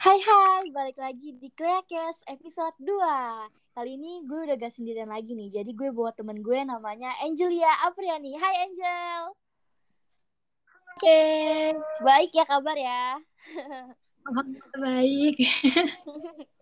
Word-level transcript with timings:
Hai 0.00 0.16
hai, 0.16 0.72
balik 0.72 0.96
lagi 0.96 1.36
di 1.36 1.52
Kreakes 1.52 2.24
episode 2.24 2.72
2 2.80 3.76
Kali 3.76 4.00
ini 4.00 4.24
gue 4.24 4.48
udah 4.48 4.56
gak 4.56 4.72
sendirian 4.72 5.12
lagi 5.12 5.36
nih 5.36 5.60
Jadi 5.60 5.76
gue 5.76 5.92
bawa 5.92 6.08
temen 6.16 6.40
gue 6.40 6.56
namanya 6.64 7.12
Angelia 7.20 7.68
Apriani. 7.84 8.32
Hai 8.32 8.64
Angel. 8.64 9.36
Oke, 10.96 11.20
Baik 12.00 12.32
ya 12.32 12.48
kabar 12.48 12.80
ya? 12.80 13.20
Baik. 14.80 15.36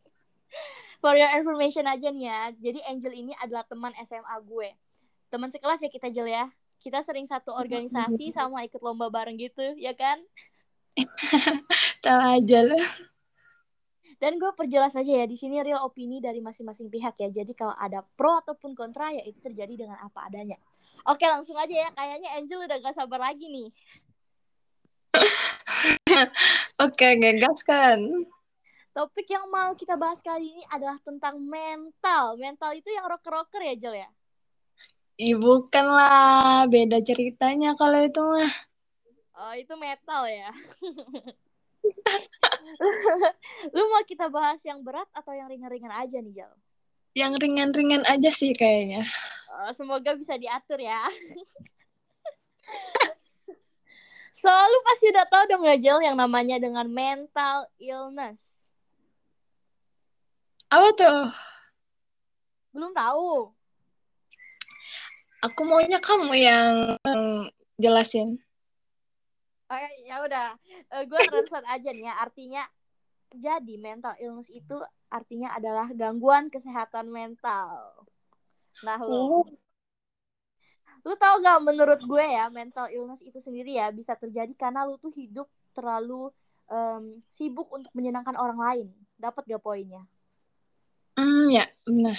For 1.07 1.14
your 1.14 1.30
information 1.39 1.86
aja 1.86 2.11
nih 2.11 2.27
ya 2.27 2.43
Jadi 2.59 2.82
Angel 2.91 3.14
ini 3.14 3.39
adalah 3.39 3.62
teman 3.70 3.95
SMA 4.02 4.34
gue. 4.50 4.75
Teman 5.30 5.55
sekelas 5.55 5.79
ya 5.79 5.86
kita 5.86 6.11
Jel 6.11 6.27
ya? 6.27 6.50
Kita 6.82 7.07
sering 7.07 7.30
satu 7.30 7.55
organisasi 7.55 8.34
sama 8.34 8.66
ikut 8.66 8.82
lomba 8.82 9.07
bareng 9.14 9.39
gitu 9.39 9.79
ya 9.79 9.95
kan? 9.95 10.18
Tahu 12.02 12.20
aja 12.34 12.66
lah. 12.66 13.14
Dan 14.18 14.42
gue 14.42 14.50
perjelas 14.50 14.98
aja 14.98 15.12
ya, 15.22 15.27
di 15.30 15.38
sini 15.38 15.62
real 15.62 15.86
opini 15.86 16.18
dari 16.18 16.42
masing-masing 16.42 16.90
pihak 16.90 17.14
ya. 17.22 17.30
Jadi 17.30 17.54
kalau 17.54 17.74
ada 17.78 18.02
pro 18.02 18.42
ataupun 18.42 18.74
kontra 18.74 19.14
ya 19.14 19.22
itu 19.22 19.38
terjadi 19.38 19.86
dengan 19.86 19.98
apa 20.02 20.26
adanya. 20.26 20.59
Oke 21.06 21.22
langsung 21.30 21.54
aja 21.54 21.70
ya, 21.70 21.88
kayaknya 21.95 22.30
Angel 22.34 22.66
udah 22.66 22.76
gak 22.82 22.98
sabar 22.98 23.30
lagi 23.30 23.46
nih. 23.46 23.70
Oke, 26.84 27.06
ngegas 27.18 27.62
kan. 27.62 28.02
Topik 28.90 29.30
yang 29.30 29.46
mau 29.46 29.78
kita 29.78 29.95
bahas 29.95 30.18
kali 30.18 30.59
ini 30.59 30.62
adalah 30.74 30.98
tentang 31.06 31.38
mental. 31.38 32.34
Mental 32.34 32.74
itu 32.74 32.90
yang 32.90 33.06
rocker-rocker 33.06 33.62
ya 33.62 33.74
Jel 33.78 33.95
ya? 34.02 34.10
Ih, 35.18 35.38
bukan 35.38 35.87
lah. 35.87 36.66
Beda 36.66 36.98
ceritanya 36.98 37.78
kalau 37.78 38.02
itu 38.02 38.18
mah. 38.18 38.54
Oh 39.38 39.54
itu 39.54 39.70
metal 39.78 40.26
ya. 40.26 40.50
Lu 43.74 43.82
mau 43.91 44.02
kita 44.05 44.29
bahas 44.29 44.60
yang 44.66 44.82
berat 44.82 45.09
atau 45.15 45.32
yang 45.34 45.48
ringan-ringan 45.48 45.93
aja 45.93 46.18
nih 46.21 46.43
Jel? 46.43 46.52
Yang 47.16 47.32
ringan-ringan 47.43 48.02
aja 48.07 48.30
sih 48.30 48.52
kayaknya. 48.54 49.02
Oh, 49.51 49.73
semoga 49.74 50.15
bisa 50.15 50.38
diatur 50.38 50.79
ya. 50.79 51.09
so, 54.40 54.51
lu 54.51 54.79
pasti 54.87 55.10
udah 55.10 55.26
tahu 55.26 55.45
dong 55.51 55.65
ya 55.66 55.76
Jel 55.80 55.99
yang 56.04 56.16
namanya 56.18 56.60
dengan 56.62 56.87
mental 56.87 57.66
illness. 57.80 58.68
Apa 60.68 60.88
tuh? 60.95 61.32
Belum 62.76 62.93
tahu. 62.93 63.51
Aku 65.38 65.62
maunya 65.65 66.03
kamu 66.03 66.34
yang 66.34 66.99
jelasin. 67.78 68.43
Oh, 69.69 69.78
ya 70.09 70.16
udah, 70.25 70.47
uh, 70.97 71.05
gue 71.05 71.21
translate 71.28 71.69
aja 71.69 71.88
nih 71.93 72.05
ya. 72.09 72.15
Artinya, 72.25 72.62
jadi 73.44 73.75
mental 73.77 74.15
illness 74.22 74.49
itu 74.53 74.77
artinya 75.12 75.49
adalah 75.59 75.88
gangguan 75.93 76.49
kesehatan 76.55 77.06
mental. 77.12 77.69
Nah, 78.87 78.99
lu, 79.09 79.21
Oh, 79.21 79.59
lu 81.06 81.15
tau 81.22 81.34
gak 81.47 81.59
menurut 81.69 82.00
gue 82.11 82.25
ya, 82.37 82.44
mental 82.59 82.87
illness 82.94 83.22
itu 83.28 83.39
sendiri 83.47 83.71
ya 83.81 83.87
bisa 83.99 84.12
terjadi 84.22 84.53
karena 84.62 84.81
lu 84.89 84.94
tuh 85.05 85.12
hidup 85.21 85.49
terlalu 85.77 86.22
em, 86.71 87.03
sibuk 87.37 87.69
untuk 87.77 87.91
menyenangkan 87.97 88.37
orang 88.44 88.59
lain. 88.66 88.87
Dapat 89.25 89.43
gak 89.53 89.62
poinnya? 89.66 90.03
hmm, 91.16 91.50
ya, 91.50 91.65
benar. 91.87 92.19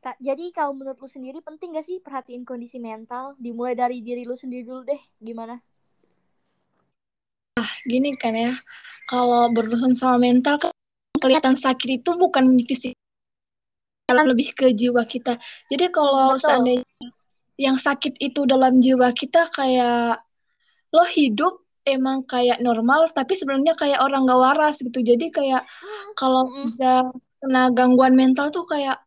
Jadi 0.00 0.54
kalau 0.54 0.70
menurut 0.70 1.02
lu 1.02 1.10
sendiri 1.10 1.42
penting 1.42 1.74
gak 1.74 1.86
sih 1.86 1.98
perhatiin 1.98 2.46
kondisi 2.46 2.78
mental? 2.78 3.34
Dimulai 3.42 3.74
dari 3.74 3.98
diri 4.04 4.22
lu 4.22 4.38
sendiri 4.38 4.62
dulu 4.62 4.86
deh, 4.86 5.00
gimana? 5.18 5.58
Gini 7.86 8.14
kan 8.14 8.36
ya, 8.36 8.54
kalau 9.10 9.50
berurusan 9.50 9.98
sama 9.98 10.20
mental 10.20 10.58
kan 10.62 10.70
kelihatan 11.18 11.58
sakit 11.58 12.02
itu 12.02 12.10
bukan 12.14 12.54
fisik, 12.62 12.94
lebih 14.12 14.54
ke 14.54 14.70
jiwa 14.70 15.02
kita. 15.02 15.40
Jadi 15.72 15.90
kalau 15.90 16.36
Betul. 16.36 16.44
seandainya 16.46 16.86
yang 17.56 17.80
sakit 17.80 18.20
itu 18.20 18.44
dalam 18.44 18.78
jiwa 18.78 19.10
kita 19.16 19.48
kayak 19.50 20.20
lo 20.92 21.04
hidup 21.08 21.64
emang 21.86 22.26
kayak 22.28 22.60
normal 22.60 23.08
tapi 23.14 23.32
sebenarnya 23.32 23.72
kayak 23.78 24.02
orang 24.02 24.28
gak 24.28 24.40
waras 24.42 24.76
gitu 24.82 25.00
jadi 25.00 25.32
kayak 25.32 25.62
kalau 26.18 26.44
Mm-mm. 26.44 26.76
udah 26.76 27.00
kena 27.40 27.62
gangguan 27.72 28.12
mental 28.12 28.52
tuh 28.52 28.68
kayak 28.68 29.05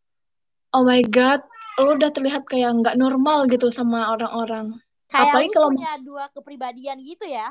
oh 0.76 0.84
my 0.86 1.02
god 1.08 1.42
lo 1.80 1.96
udah 1.96 2.12
terlihat 2.12 2.44
kayak 2.46 2.76
nggak 2.84 3.00
normal 3.00 3.48
gitu 3.48 3.72
sama 3.72 4.12
orang-orang 4.12 4.76
Kayak 5.10 5.34
apalagi 5.34 5.50
kalau 5.58 5.70
punya 5.74 5.94
dua 6.06 6.26
kepribadian 6.30 6.98
gitu 7.02 7.26
ya. 7.26 7.50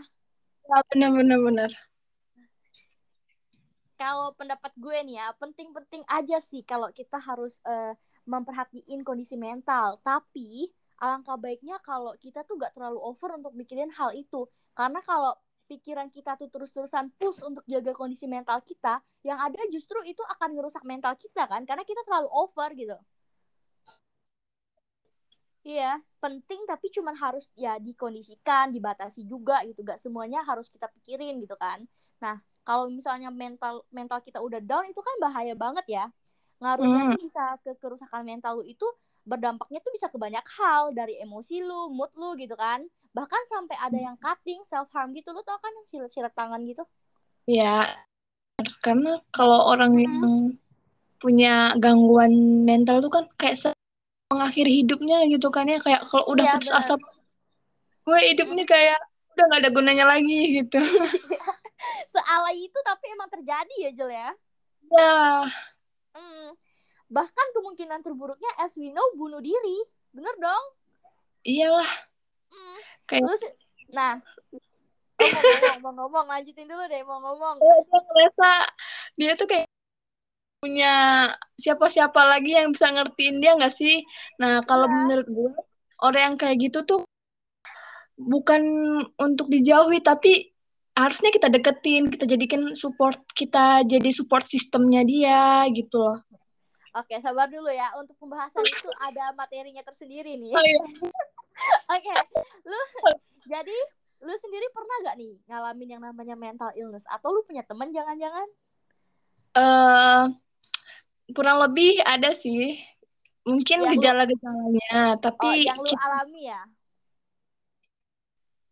bener-bener 0.95 1.39
bener 1.43 1.71
Kalau 3.99 4.31
pendapat 4.39 4.71
gue 4.79 4.95
nih 5.11 5.19
ya, 5.19 5.35
penting-penting 5.43 6.07
aja 6.07 6.39
sih 6.39 6.63
kalau 6.63 6.87
kita 6.95 7.19
harus 7.19 7.59
eh, 7.67 7.99
memperhatiin 8.31 9.03
kondisi 9.03 9.35
mental. 9.35 9.99
Tapi 10.07 10.71
alangkah 11.03 11.35
baiknya 11.35 11.83
kalau 11.83 12.15
kita 12.15 12.47
tuh 12.47 12.63
gak 12.63 12.79
terlalu 12.79 13.03
over 13.03 13.35
untuk 13.35 13.59
mikirin 13.59 13.91
hal 13.91 14.15
itu. 14.15 14.47
Karena 14.71 15.03
kalau 15.03 15.35
pikiran 15.69 16.09
kita 16.09 16.35
tuh 16.41 16.49
terus-terusan 16.49 17.13
push 17.21 17.45
untuk 17.45 17.63
jaga 17.69 17.93
kondisi 17.93 18.25
mental 18.25 18.65
kita, 18.65 19.05
yang 19.23 19.37
ada 19.37 19.61
justru 19.69 20.01
itu 20.09 20.25
akan 20.25 20.57
ngerusak 20.57 20.83
mental 20.89 21.13
kita 21.21 21.45
kan, 21.45 21.63
karena 21.69 21.85
kita 21.85 22.01
terlalu 22.09 22.33
over 22.33 22.73
gitu. 22.73 22.97
Iya, 25.69 26.01
penting 26.17 26.65
tapi 26.65 26.89
cuman 26.89 27.13
harus 27.19 27.53
ya 27.53 27.77
dikondisikan, 27.77 28.73
dibatasi 28.73 29.29
juga 29.29 29.61
gitu. 29.69 29.85
Gak 29.85 30.01
semuanya 30.01 30.41
harus 30.41 30.65
kita 30.73 30.89
pikirin 30.89 31.37
gitu 31.45 31.61
kan. 31.61 31.85
Nah, 32.25 32.41
kalau 32.65 32.89
misalnya 32.89 33.29
mental 33.29 33.85
mental 33.93 34.25
kita 34.25 34.41
udah 34.41 34.65
down 34.65 34.89
itu 34.89 34.97
kan 35.05 35.13
bahaya 35.21 35.53
banget 35.53 35.85
ya. 35.85 36.05
Ngaruhnya 36.65 37.13
tuh 37.13 37.21
bisa 37.21 37.45
ke 37.61 37.77
kerusakan 37.77 38.25
mental 38.25 38.63
lu 38.63 38.65
itu 38.65 38.87
berdampaknya 39.29 39.85
tuh 39.85 39.93
bisa 39.93 40.09
ke 40.09 40.17
banyak 40.17 40.41
hal 40.57 40.97
dari 40.97 41.21
emosi 41.21 41.61
lu, 41.61 41.93
mood 41.93 42.17
lu 42.17 42.33
gitu 42.41 42.57
kan. 42.57 42.89
Bahkan 43.19 43.43
sampai 43.51 43.75
ada 43.83 43.99
yang 43.99 44.15
cutting, 44.15 44.63
self 44.63 44.87
harm 44.95 45.11
gitu. 45.11 45.35
Lu 45.35 45.43
tau 45.43 45.59
kan 45.59 45.75
yang 45.75 45.87
silet-silet 45.91 46.31
tangan 46.31 46.63
gitu? 46.63 46.87
ya 47.49 47.89
karena 48.85 49.17
kalau 49.33 49.73
orang 49.73 49.97
Mm-mm. 49.97 50.05
yang 50.05 50.21
punya 51.17 51.73
gangguan 51.81 52.29
mental 52.69 53.01
tuh 53.01 53.09
kan 53.09 53.25
kayak 53.41 53.73
mengakhiri 54.29 54.85
hidupnya 54.85 55.25
gitu 55.33 55.49
kan 55.49 55.65
ya 55.65 55.81
kayak 55.81 56.05
kalau 56.13 56.29
udah 56.29 56.45
Iya, 56.45 56.53
putus 56.61 56.71
bener. 56.77 56.85
asa 56.85 56.95
gue 58.05 58.19
hidupnya 58.21 58.65
kayak 58.69 59.01
udah 59.33 59.45
gak 59.49 59.61
ada 59.65 59.71
gunanya 59.73 60.05
lagi 60.05 60.61
gitu 60.61 60.77
Sealai 62.13 62.61
itu 62.61 62.79
tapi 62.85 63.05
emang 63.17 63.33
terjadi 63.33 63.75
ya, 63.89 63.91
Jel 63.97 64.11
ya. 64.13 64.31
ya 64.93 65.17
Hmm. 66.13 66.53
Bahkan 67.09 67.47
kemungkinan 67.57 68.05
terburuknya 68.05 68.53
as 68.61 68.77
we 68.77 68.93
know 68.93 69.07
bunuh 69.17 69.41
diri. 69.41 69.79
Bener 70.13 70.37
dong? 70.37 70.65
iyalah 71.47 71.89
Hmm. 72.49 72.79
Kayak 73.09 73.25
Lu 73.25 73.35
sih- 73.35 73.57
nah, 73.91 74.21
mau 75.19 75.41
ngomong, 75.43 75.77
mau 75.81 75.93
ngomong, 76.05 76.27
lanjutin 76.29 76.69
dulu 76.69 76.85
deh, 76.87 77.03
mau 77.03 77.19
ngomong. 77.19 77.57
Dia 77.59 77.99
ngerasa 78.05 78.51
dia 79.17 79.33
tuh 79.35 79.49
kayak 79.49 79.67
punya 80.59 80.95
siapa-siapa 81.57 82.19
lagi 82.27 82.55
yang 82.55 82.75
bisa 82.75 82.91
ngertiin 82.91 83.39
dia 83.41 83.55
nggak 83.57 83.75
sih? 83.75 84.03
Nah, 84.43 84.63
kalau 84.63 84.87
Iya. 84.87 84.95
menurut 84.95 85.29
gue 85.31 85.51
orang 86.03 86.23
yang 86.23 86.37
kayak 86.39 86.57
gitu 86.71 86.83
tuh 86.87 87.01
bukan 88.19 88.63
untuk 89.17 89.47
dijauhi 89.47 90.03
tapi 90.03 90.51
harusnya 90.99 91.31
kita 91.31 91.47
deketin, 91.47 92.11
kita 92.11 92.27
jadikan 92.27 92.75
support 92.75 93.23
kita 93.39 93.87
jadi 93.87 94.11
support 94.11 94.51
sistemnya 94.51 95.07
dia 95.07 95.63
gitu 95.71 95.95
loh. 96.03 96.19
Oke, 96.99 97.15
sabar 97.23 97.47
dulu 97.47 97.71
ya. 97.71 97.95
Untuk 97.95 98.19
pembahasan 98.19 98.67
itu 98.67 98.91
ada 98.99 99.31
materinya 99.39 99.83
tersendiri 99.87 100.35
nih. 100.35 100.59
Oh 100.59 100.65
iya. 100.67 100.83
Oke, 101.95 102.15
lu 102.67 102.81
jadi 103.49 103.79
lu 104.19 104.35
sendiri 104.35 104.67
pernah 104.75 104.97
gak 105.07 105.17
nih 105.19 105.35
ngalamin 105.47 105.89
yang 105.99 106.03
namanya 106.03 106.35
mental 106.35 106.71
illness? 106.75 107.07
Atau 107.07 107.31
lu 107.35 107.41
punya 107.47 107.63
temen 107.63 107.91
jangan-jangan? 107.95 108.49
Eh, 109.55 110.23
kurang 111.35 111.59
lebih 111.67 112.03
ada 112.03 112.35
sih. 112.35 112.79
Mungkin 113.49 113.81
gejala-gejalanya, 113.97 115.17
Oh, 115.17 115.23
tapi 115.23 115.65
yang 115.65 115.81
lu 115.81 115.89
alami 115.89 116.53
ya? 116.53 116.63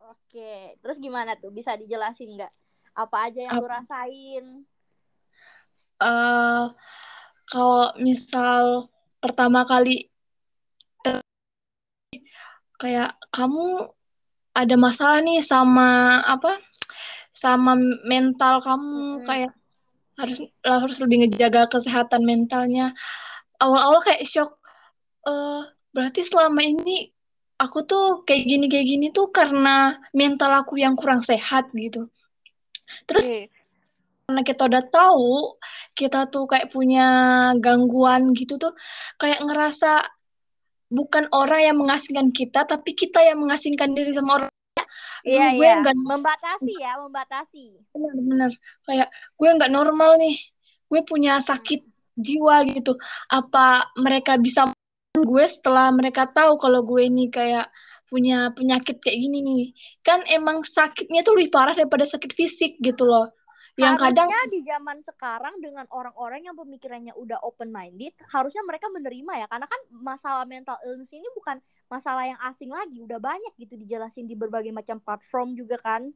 Oke, 0.07 0.77
terus 0.85 1.01
gimana 1.01 1.35
tuh? 1.41 1.51
Bisa 1.51 1.75
dijelasin 1.75 2.37
nggak? 2.37 2.53
Apa 2.93 3.31
aja 3.31 3.41
yang 3.41 3.57
lu 3.57 3.67
rasain? 3.67 4.45
eh 5.97 6.65
kalau 7.49 7.89
misal 7.97 8.93
pertama 9.17 9.65
kali 9.65 10.13
kayak 12.77 13.17
kamu 13.33 13.91
ada 14.57 14.77
masalah 14.81 15.21
nih 15.21 15.45
sama 15.45 16.21
apa 16.25 16.57
sama 17.37 17.77
mental 18.09 18.65
kamu 18.65 19.21
Mm-mm. 19.21 19.27
kayak 19.29 19.53
harus 20.17 20.39
harus 20.65 20.97
lebih 20.97 21.29
ngejaga 21.29 21.69
kesehatan 21.69 22.25
mentalnya 22.25 22.97
awal-awal 23.61 24.01
kayak 24.01 24.25
shock 24.25 24.57
eh 25.29 25.63
berarti 25.93 26.25
selama 26.25 26.65
ini 26.65 27.13
aku 27.61 27.85
tuh 27.85 28.25
kayak 28.25 28.45
gini 28.49 28.65
kayak 28.69 28.87
gini 28.89 29.07
tuh 29.13 29.29
karena 29.29 30.01
mental 30.17 30.53
aku 30.57 30.81
yang 30.81 30.97
kurang 30.97 31.21
sehat 31.21 31.69
gitu 31.77 32.09
terus 33.05 33.29
Oke. 33.29 33.53
karena 34.25 34.41
kita 34.45 34.63
udah 34.69 34.85
tahu 34.89 35.57
kita 35.97 36.29
tuh 36.33 36.49
kayak 36.49 36.73
punya 36.73 37.09
gangguan 37.61 38.33
gitu 38.33 38.57
tuh 38.57 38.73
kayak 39.21 39.41
ngerasa 39.45 40.05
bukan 40.87 41.27
orang 41.35 41.61
yang 41.67 41.77
mengasingkan 41.79 42.31
kita 42.31 42.63
tapi 42.67 42.95
kita 42.95 43.23
yang 43.23 43.43
mengasingkan 43.43 43.93
diri 43.93 44.15
sama 44.15 44.43
orang. 44.43 44.51
Iya, 45.27 45.59
gue 45.59 45.67
iya. 45.67 45.83
nggak 45.83 45.97
Membatasi 46.07 46.73
ya, 46.79 46.93
membatasi. 47.03 47.65
benar-benar. 47.91 48.51
Kayak 48.87 49.09
gue 49.11 49.49
nggak 49.59 49.73
normal 49.75 50.11
nih. 50.23 50.37
Gue 50.87 51.01
punya 51.03 51.43
sakit 51.43 51.83
jiwa 52.15 52.63
gitu. 52.71 52.95
Apa 53.27 53.91
mereka 53.99 54.39
bisa 54.39 54.71
gue 55.17 55.45
setelah 55.51 55.91
mereka 55.91 56.31
tahu 56.31 56.61
kalau 56.63 56.87
gue 56.87 57.11
ini 57.11 57.27
kayak 57.27 57.67
punya 58.07 58.55
penyakit 58.55 59.03
kayak 59.03 59.19
gini 59.19 59.39
nih? 59.43 59.65
Kan 60.07 60.23
emang 60.31 60.63
sakitnya 60.63 61.27
tuh 61.27 61.35
lebih 61.35 61.51
parah 61.51 61.75
daripada 61.75 62.07
sakit 62.07 62.31
fisik 62.31 62.79
gitu 62.79 63.03
loh 63.03 63.35
yang 63.77 63.93
harusnya 64.01 64.25
kadang 64.25 64.49
di 64.49 64.61
zaman 64.65 64.99
sekarang 65.05 65.55
dengan 65.61 65.85
orang-orang 65.93 66.49
yang 66.49 66.57
pemikirannya 66.57 67.13
udah 67.13 67.37
open 67.45 67.69
minded, 67.69 68.17
harusnya 68.33 68.65
mereka 68.65 68.89
menerima 68.89 69.45
ya 69.45 69.47
karena 69.47 69.69
kan 69.69 69.81
masalah 69.93 70.49
mental 70.49 70.81
illness 70.83 71.13
ini 71.13 71.29
bukan 71.37 71.61
masalah 71.87 72.25
yang 72.25 72.41
asing 72.49 72.73
lagi, 72.73 73.05
udah 73.05 73.21
banyak 73.21 73.53
gitu 73.57 73.77
dijelasin 73.77 74.25
di 74.25 74.33
berbagai 74.33 74.73
macam 74.73 74.97
platform 74.99 75.53
juga 75.53 75.77
kan. 75.77 76.09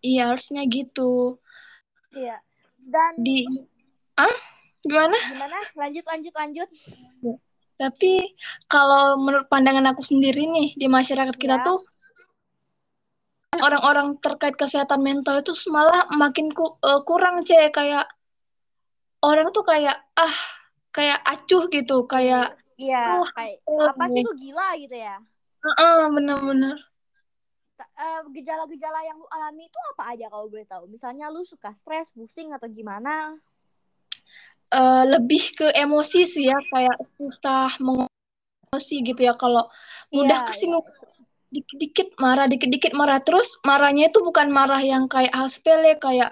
iya 0.00 0.30
harusnya 0.32 0.64
gitu 0.64 1.36
Iya. 2.08 2.40
Dan 2.78 3.20
di 3.20 3.44
ah 4.16 4.38
gimana 4.80 5.12
gimana? 5.28 5.58
Lanjut 5.76 6.04
lanjut 6.06 6.32
lanjut. 6.32 6.68
tapi 7.76 8.34
kalau 8.66 9.14
menurut 9.20 9.46
pandangan 9.46 9.92
aku 9.92 10.02
sendiri 10.02 10.48
nih 10.48 10.74
di 10.74 10.86
masyarakat 10.88 11.36
kita 11.36 11.60
Ya. 11.60 11.66
tuh 11.68 11.78
orang-orang 13.62 14.08
terkait 14.22 14.54
kesehatan 14.54 15.00
mental 15.02 15.40
itu 15.42 15.52
malah 15.68 16.06
makin 16.14 16.48
ku- 16.54 16.76
eh, 16.82 17.00
kurang 17.08 17.42
cek 17.44 17.74
kayak 17.74 18.06
orang 19.24 19.50
tuh 19.50 19.64
kayak 19.66 19.96
ah 20.14 20.36
kayak 20.94 21.18
acuh 21.26 21.66
gitu 21.68 22.06
kayak 22.06 22.54
Iya, 22.78 23.26
kayak 23.34 23.58
aduh. 23.66 23.90
apa 23.90 24.04
sih 24.14 24.22
lu 24.22 24.32
gila 24.38 24.68
gitu 24.78 24.94
ya. 24.94 25.18
"Heeh, 25.64 25.98
bener-bener 26.14 26.78
Ta- 27.78 27.90
eh, 27.94 28.20
Gejala-gejala 28.34 29.02
yang 29.06 29.18
lu 29.22 29.26
alami 29.30 29.66
itu 29.70 29.78
apa 29.94 30.14
aja 30.14 30.26
kalau 30.30 30.46
boleh 30.50 30.66
tahu? 30.66 30.86
Misalnya 30.90 31.30
lu 31.30 31.42
suka 31.46 31.70
stres, 31.74 32.10
pusing 32.10 32.50
atau 32.54 32.66
gimana? 32.70 33.38
Eh, 34.68 35.04
lebih 35.08 35.42
ke 35.56 35.66
emosi 35.72 36.28
sih 36.28 36.44
ya 36.50 36.58
kayak 36.68 36.96
susah 37.16 37.72
mengemosi 37.80 39.00
gitu 39.00 39.20
ya 39.24 39.32
kalau 39.32 39.64
mudah 40.12 40.44
Iya, 40.44 40.48
kesinggung 40.50 40.84
dikit-dikit 41.48 42.08
marah 42.20 42.46
dikit-dikit 42.46 42.92
marah 42.92 43.20
terus 43.24 43.56
marahnya 43.64 44.12
itu 44.12 44.20
bukan 44.20 44.48
marah 44.52 44.80
yang 44.84 45.08
kayak 45.08 45.32
hal 45.32 45.48
sepele 45.48 45.96
kayak 45.96 46.30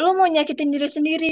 lu 0.00 0.16
mau 0.16 0.24
nyakitin 0.24 0.72
diri 0.72 0.88
sendiri 0.88 1.30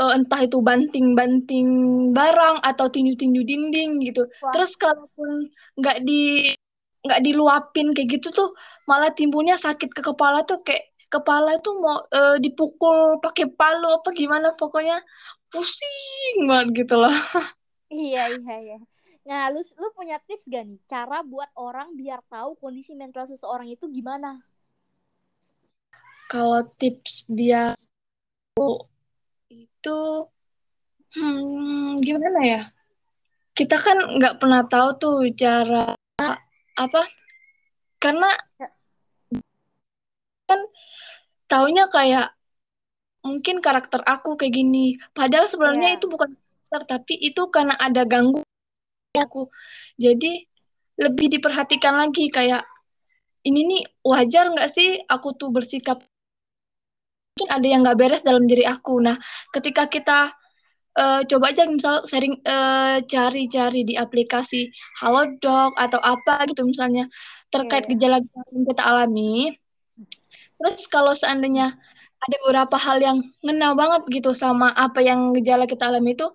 Eh, 0.00 0.12
entah 0.16 0.40
itu 0.40 0.64
banting-banting 0.64 1.68
barang 2.16 2.64
atau 2.64 2.88
tinju-tinju 2.88 3.44
dinding 3.44 4.00
gitu 4.00 4.24
Wah. 4.40 4.48
terus 4.56 4.72
kalaupun 4.80 5.52
nggak 5.76 6.08
di 6.08 6.48
nggak 7.04 7.20
diluapin 7.20 7.92
kayak 7.92 8.08
gitu 8.16 8.32
tuh 8.32 8.48
malah 8.88 9.12
timbulnya 9.12 9.60
sakit 9.60 9.92
ke 9.92 10.00
kepala 10.00 10.40
tuh 10.48 10.64
kayak 10.64 10.88
kepala 11.12 11.60
tuh 11.60 11.76
mau 11.84 12.00
eh, 12.16 12.40
dipukul 12.40 13.20
pakai 13.20 13.52
palu 13.52 13.92
apa 13.92 14.08
gimana 14.16 14.56
pokoknya 14.56 15.04
pusing 15.52 16.48
banget 16.48 16.86
gitu 16.86 16.96
loh 16.96 17.12
Iya, 17.90 18.30
iya, 18.30 18.54
iya. 18.62 18.78
Nah, 19.30 19.46
lu 19.54 19.62
lu 19.78 19.88
punya 19.94 20.18
tips 20.18 20.50
gak 20.50 20.66
nih? 20.66 20.82
Cara 20.90 21.22
buat 21.22 21.46
orang 21.54 21.94
biar 21.94 22.18
tahu 22.26 22.58
kondisi 22.58 22.98
mental 22.98 23.30
seseorang 23.30 23.70
itu 23.70 23.86
gimana? 23.86 24.42
kalau 26.30 26.62
tips 26.78 27.26
biar 27.26 27.74
itu 29.50 30.00
hmm, 31.18 31.98
gimana 31.98 32.40
ya? 32.46 32.62
Kita 33.50 33.74
kan 33.82 33.98
nggak 34.14 34.38
pernah 34.38 34.62
tahu 34.62 34.88
tuh 34.94 35.16
cara 35.34 35.90
apa? 36.78 37.02
Karena 37.98 38.30
kan 40.46 40.60
taunya 41.50 41.90
kayak 41.90 42.30
mungkin 43.26 43.58
karakter 43.58 43.98
aku 44.06 44.38
kayak 44.38 44.54
gini. 44.54 45.02
Padahal 45.10 45.50
sebenarnya 45.50 45.94
Iya. 45.94 45.98
itu 45.98 46.06
bukan 46.06 46.30
karakter 46.38 46.82
tapi 46.86 47.18
itu 47.18 47.42
karena 47.50 47.74
ada 47.74 48.06
gangguan 48.06 48.46
aku. 49.18 49.50
Jadi 49.98 50.46
lebih 51.00 51.26
diperhatikan 51.32 51.96
lagi 51.98 52.30
kayak 52.30 52.62
ini 53.42 53.60
nih 53.66 53.82
wajar 54.04 54.52
nggak 54.52 54.70
sih 54.70 55.00
aku 55.08 55.32
tuh 55.34 55.48
bersikap 55.50 56.04
mungkin 57.34 57.48
ada 57.48 57.66
yang 57.66 57.80
nggak 57.82 57.98
beres 57.98 58.22
dalam 58.22 58.44
diri 58.46 58.62
aku. 58.68 59.00
Nah 59.02 59.16
ketika 59.50 59.88
kita 59.90 60.30
eh, 60.94 61.20
coba 61.26 61.44
aja 61.50 61.66
misal 61.66 62.04
sering 62.06 62.38
eh, 62.44 63.02
cari-cari 63.02 63.82
di 63.82 63.94
aplikasi 63.98 64.70
Halodoc 65.02 65.74
atau 65.74 65.98
apa 65.98 66.46
gitu 66.46 66.62
misalnya 66.68 67.10
terkait 67.50 67.90
Iya, 67.90 67.98
gejala-gejala 67.98 68.48
yang 68.54 68.66
kita 68.70 68.82
alami 68.86 69.34
terus 70.60 70.86
kalau 70.92 71.16
seandainya 71.16 71.72
ada 72.20 72.36
beberapa 72.44 72.76
hal 72.76 73.00
yang 73.00 73.18
ngena 73.40 73.72
banget 73.72 74.02
gitu 74.12 74.30
sama 74.36 74.70
apa 74.76 75.00
yang 75.00 75.32
gejala 75.32 75.64
kita 75.64 75.88
alami 75.88 76.12
itu 76.14 76.28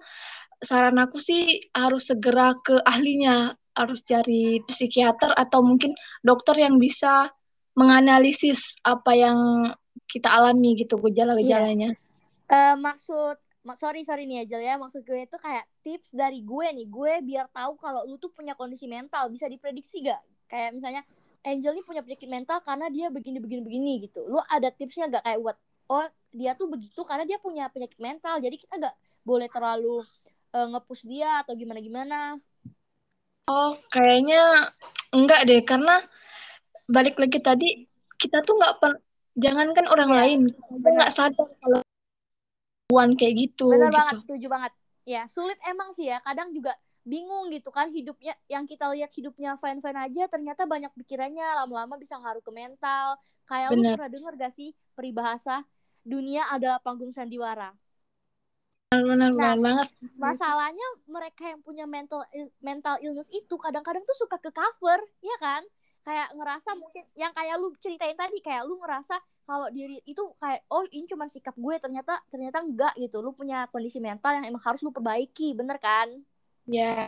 saran 0.63 0.97
aku 0.99 1.17
sih 1.19 1.59
harus 1.75 2.07
segera 2.07 2.55
ke 2.61 2.79
ahlinya 2.83 3.55
harus 3.75 3.99
cari 4.07 4.63
psikiater 4.63 5.35
atau 5.35 5.59
mungkin 5.59 5.91
dokter 6.23 6.55
yang 6.63 6.79
bisa 6.79 7.27
menganalisis 7.75 8.79
apa 8.87 9.11
yang 9.11 9.37
kita 10.07 10.31
alami 10.31 10.79
gitu 10.79 10.95
gejala-gejalanya 11.01 11.95
Eh, 12.45 12.75
maksud 12.77 13.41
mak- 13.65 13.79
sorry 13.81 14.05
sorry 14.05 14.29
nih 14.29 14.45
Ajel 14.45 14.61
ya. 14.61 14.77
Maksud 14.77 15.01
gue 15.01 15.25
itu 15.25 15.37
kayak 15.41 15.65
tips 15.81 16.13
dari 16.13 16.45
gue 16.45 16.67
nih. 16.77 16.85
Gue 16.85 17.13
biar 17.25 17.49
tahu 17.49 17.73
kalau 17.81 18.05
lu 18.05 18.21
tuh 18.21 18.29
punya 18.29 18.53
kondisi 18.53 18.85
mental. 18.85 19.33
Bisa 19.33 19.49
diprediksi 19.49 20.05
gak 20.05 20.21
kayak 20.45 20.77
misalnya 20.77 21.01
Angel 21.41 21.73
nih 21.73 21.85
punya 21.85 22.01
penyakit 22.05 22.29
mental 22.29 22.61
karena 22.61 22.85
dia 22.93 23.09
begini 23.09 23.41
begini 23.41 23.61
begini 23.65 23.91
gitu. 24.05 24.29
Lu 24.29 24.37
ada 24.45 24.69
tipsnya 24.69 25.09
gak 25.09 25.25
kayak 25.25 25.39
buat 25.41 25.57
oh 25.89 26.05
dia 26.29 26.53
tuh 26.53 26.69
begitu 26.69 27.01
karena 27.01 27.25
dia 27.25 27.41
punya 27.41 27.65
penyakit 27.73 27.97
mental. 27.97 28.37
Jadi 28.37 28.55
kita 28.61 28.77
gak 28.77 28.95
boleh 29.25 29.49
terlalu 29.49 30.05
eh, 30.55 30.67
nge-push 30.71 31.03
dia 31.05 31.43
atau 31.43 31.53
gimana 31.53 31.79
gimana 31.83 32.19
Oh, 33.45 33.77
kayaknya 33.93 34.73
enggak 35.13 35.45
deh, 35.45 35.61
karena 35.61 36.01
balik 36.89 37.13
lagi 37.21 37.37
tadi 37.37 37.85
kita 38.17 38.41
tuh 38.41 38.57
nggak 38.57 38.73
pen, 38.81 38.93
jangankan 39.37 39.85
orang 39.85 40.09
Iya, 40.09 40.17
lain, 40.17 40.39
kita 40.49 40.73
benar. 40.81 40.93
nggak 40.97 41.11
sadar 41.13 41.47
kalau 41.61 41.79
gangguan 42.89 43.09
kayak 43.13 43.33
gitu, 43.37 43.69
Bener 43.69 43.93
gitu. 43.93 43.97
banget, 44.01 44.15
setuju 44.25 44.47
banget. 44.49 44.71
Ya, 45.05 45.21
sulit 45.29 45.61
emang 45.69 45.93
sih 45.93 46.09
ya. 46.09 46.17
Kadang 46.25 46.57
juga 46.57 46.73
bingung 47.05 47.53
gitu 47.53 47.69
kan 47.69 47.93
hidupnya 47.93 48.33
yang 48.49 48.65
kita 48.65 48.89
lihat 48.89 49.13
hidupnya 49.13 49.61
fine-fine 49.61 49.99
aja 50.09 50.25
ternyata 50.25 50.65
banyak 50.65 50.89
pikirannya 50.97 51.45
lama-lama 51.61 52.01
bisa 52.01 52.17
ngaruh 52.17 52.41
ke 52.41 52.49
mental. 52.49 53.21
Kayak 53.45 53.77
lu 53.77 53.85
Bener. 53.85 53.93
pernah 53.93 54.09
denger 54.09 54.33
gak 54.41 54.53
sih 54.57 54.73
peribahasa 54.97 55.61
dunia 56.01 56.49
adalah 56.49 56.81
panggung 56.81 57.13
sandiwara. 57.13 57.77
Benar, 59.03 59.31
Nah, 59.35 59.53
banget. 59.59 59.87
Masalahnya 60.15 60.87
mereka 61.09 61.43
yang 61.49 61.59
punya 61.65 61.85
mental 61.89 62.23
mental 62.63 62.95
illness 63.03 63.27
itu 63.33 63.55
kadang-kadang 63.59 64.03
tuh 64.05 64.17
suka 64.21 64.37
ke 64.39 64.51
cover, 64.53 64.99
ya 65.19 65.35
kan? 65.41 65.63
Kayak 66.05 66.31
ngerasa 66.37 66.77
mungkin 66.77 67.03
yang 67.17 67.33
kayak 67.33 67.57
lu 67.57 67.73
ceritain 67.81 68.13
tadi 68.13 68.37
kayak 68.39 68.63
lu 68.69 68.77
ngerasa 68.77 69.17
kalau 69.49 69.67
diri 69.73 69.97
itu 70.05 70.21
kayak 70.37 70.61
oh 70.69 70.85
ini 70.93 71.05
cuma 71.09 71.25
sikap 71.25 71.57
gue 71.57 71.75
ternyata 71.81 72.21
ternyata 72.29 72.61
enggak 72.61 72.93
gitu. 73.01 73.19
Lu 73.25 73.33
punya 73.33 73.65
kondisi 73.73 73.97
mental 73.97 74.37
yang 74.37 74.45
emang 74.53 74.61
harus 74.61 74.81
lu 74.85 74.93
perbaiki, 74.93 75.57
bener 75.57 75.81
kan? 75.81 76.09
Ya, 76.65 77.05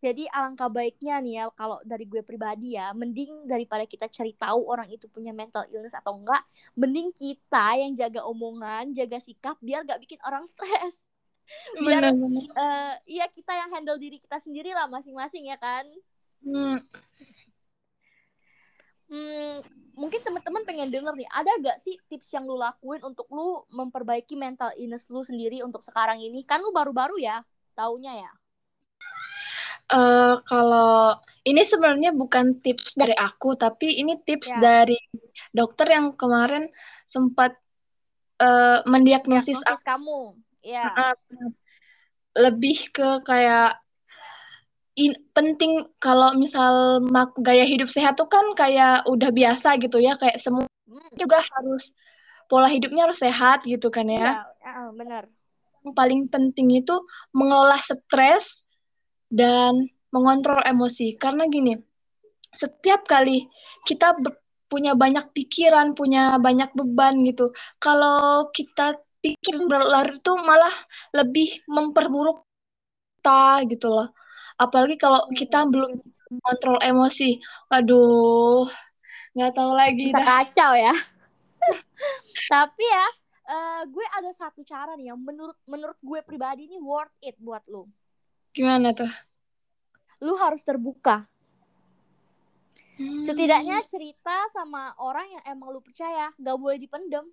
Jadi 0.00 0.24
alangkah 0.32 0.72
baiknya 0.72 1.20
nih 1.20 1.34
ya 1.40 1.44
kalau 1.52 1.76
dari 1.84 2.08
gue 2.08 2.24
pribadi 2.24 2.72
ya, 2.72 2.96
mending 2.96 3.44
daripada 3.44 3.84
kita 3.84 4.08
cari 4.08 4.32
tahu 4.32 4.64
orang 4.64 4.88
itu 4.88 5.04
punya 5.12 5.30
mental 5.36 5.68
illness 5.68 5.92
atau 5.92 6.16
enggak, 6.16 6.40
mending 6.72 7.12
kita 7.12 7.76
yang 7.76 7.92
jaga 7.92 8.24
omongan, 8.24 8.96
jaga 8.96 9.20
sikap 9.20 9.60
biar 9.60 9.84
gak 9.84 10.00
bikin 10.00 10.16
orang 10.24 10.48
stres. 10.48 11.04
Biar 11.76 12.00
benar, 12.00 12.14
benar. 12.16 12.44
eh 12.56 12.94
iya 13.20 13.26
kita 13.28 13.52
yang 13.52 13.68
handle 13.74 14.00
diri 14.00 14.16
kita 14.22 14.38
sendiri 14.40 14.72
lah 14.72 14.88
masing-masing 14.88 15.52
ya 15.52 15.58
kan. 15.60 15.84
Hmm, 16.40 16.80
Hmm, 19.10 19.58
mungkin 19.98 20.22
teman-teman 20.22 20.62
pengen 20.62 20.86
denger 20.86 21.18
nih, 21.18 21.26
ada 21.34 21.50
gak 21.58 21.78
sih 21.82 21.98
tips 22.06 22.30
yang 22.30 22.46
lu 22.46 22.54
lakuin 22.54 23.02
untuk 23.02 23.26
lu 23.34 23.66
memperbaiki 23.74 24.38
mental 24.38 24.70
illness 24.78 25.10
lu 25.10 25.26
sendiri 25.26 25.66
untuk 25.66 25.82
sekarang 25.82 26.22
ini? 26.22 26.46
Kan 26.46 26.62
lu 26.62 26.70
baru-baru 26.70 27.18
ya, 27.18 27.42
taunya 27.74 28.14
ya. 28.22 28.30
Eh, 29.90 30.34
kalau 30.46 31.18
ini 31.42 31.62
sebenarnya 31.64 32.10
bukan 32.12 32.60
tips 32.60 32.94
dari 32.94 33.14
aku, 33.16 33.56
tapi 33.56 33.96
ini 33.96 34.18
tips 34.22 34.50
Ya. 34.50 34.60
dari 34.60 34.98
dokter 35.50 35.86
yang 35.90 36.14
kemarin 36.14 36.68
sempat 37.06 37.56
eh, 38.40 38.80
mendiagnosis 38.86 39.60
Diagnosis 39.60 39.84
kamu. 39.84 40.18
Ya. 40.64 40.92
Ah, 40.94 41.14
lebih 42.36 42.94
ke 42.94 43.20
kayak 43.26 43.80
in, 44.96 45.12
penting 45.32 45.86
kalau 45.98 46.34
misal 46.36 47.00
mak- 47.02 47.36
gaya 47.40 47.64
hidup 47.64 47.88
sehat 47.88 48.16
tuh 48.20 48.28
kan 48.28 48.44
kayak 48.54 49.02
udah 49.08 49.30
biasa 49.32 49.80
gitu 49.80 49.96
ya 49.98 50.14
kayak 50.20 50.36
semua 50.38 50.66
Hmm, 50.90 51.06
juga 51.14 51.38
harus 51.38 51.94
pola 52.50 52.66
hidupnya 52.66 53.06
harus 53.06 53.22
sehat 53.22 53.62
gitu 53.62 53.94
kan 53.94 54.10
ya. 54.10 54.42
Iya, 54.58 54.90
benar. 54.90 55.30
Yang 55.86 55.94
paling 55.94 56.20
penting 56.26 56.82
itu 56.82 56.98
mengelola 57.30 57.78
stres 57.78 58.58
dan 59.30 59.88
mengontrol 60.10 60.60
emosi. 60.66 61.14
Karena 61.16 61.46
gini, 61.46 61.78
setiap 62.50 63.06
kali 63.06 63.46
kita 63.86 64.18
punya 64.66 64.94
banyak 64.98 65.30
pikiran, 65.34 65.94
punya 65.94 66.36
banyak 66.38 66.70
beban 66.74 67.22
gitu. 67.26 67.54
Kalau 67.78 68.50
kita 68.50 68.98
pikir 69.22 69.54
berlari 69.70 70.16
itu 70.16 70.32
malah 70.42 70.72
lebih 71.14 71.62
memperburuk 71.70 72.42
kita 73.20 73.64
gitu 73.70 73.88
loh. 73.90 74.08
Apalagi 74.60 74.96
kalau 75.00 75.24
kita 75.32 75.64
hmm. 75.64 75.70
belum 75.72 75.92
kontrol 76.40 76.78
emosi. 76.80 77.40
Aduh, 77.72 78.66
nggak 79.34 79.52
tahu 79.54 79.72
lagi. 79.74 80.10
Bisa 80.10 80.20
dah. 80.20 80.26
kacau 80.26 80.72
ya. 80.76 80.94
Tapi 82.52 82.84
ya, 82.84 83.06
uh, 83.52 83.82
gue 83.84 84.06
ada 84.16 84.30
satu 84.32 84.64
cara 84.64 84.96
nih 84.96 85.12
yang 85.12 85.20
menurut 85.20 85.58
menurut 85.68 85.98
gue 86.00 86.20
pribadi 86.24 86.70
ini 86.70 86.78
worth 86.80 87.12
it 87.20 87.36
buat 87.36 87.66
lo. 87.68 87.90
Gimana 88.50 88.90
tuh? 88.90 89.10
Lu 90.20 90.34
harus 90.36 90.62
terbuka. 90.66 91.30
Hmm. 93.00 93.24
Setidaknya 93.24 93.80
cerita 93.88 94.44
sama 94.52 94.92
orang 95.00 95.32
yang 95.32 95.44
emang 95.56 95.72
lu 95.72 95.80
percaya, 95.80 96.34
gak 96.36 96.56
boleh 96.58 96.76
dipendem. 96.76 97.24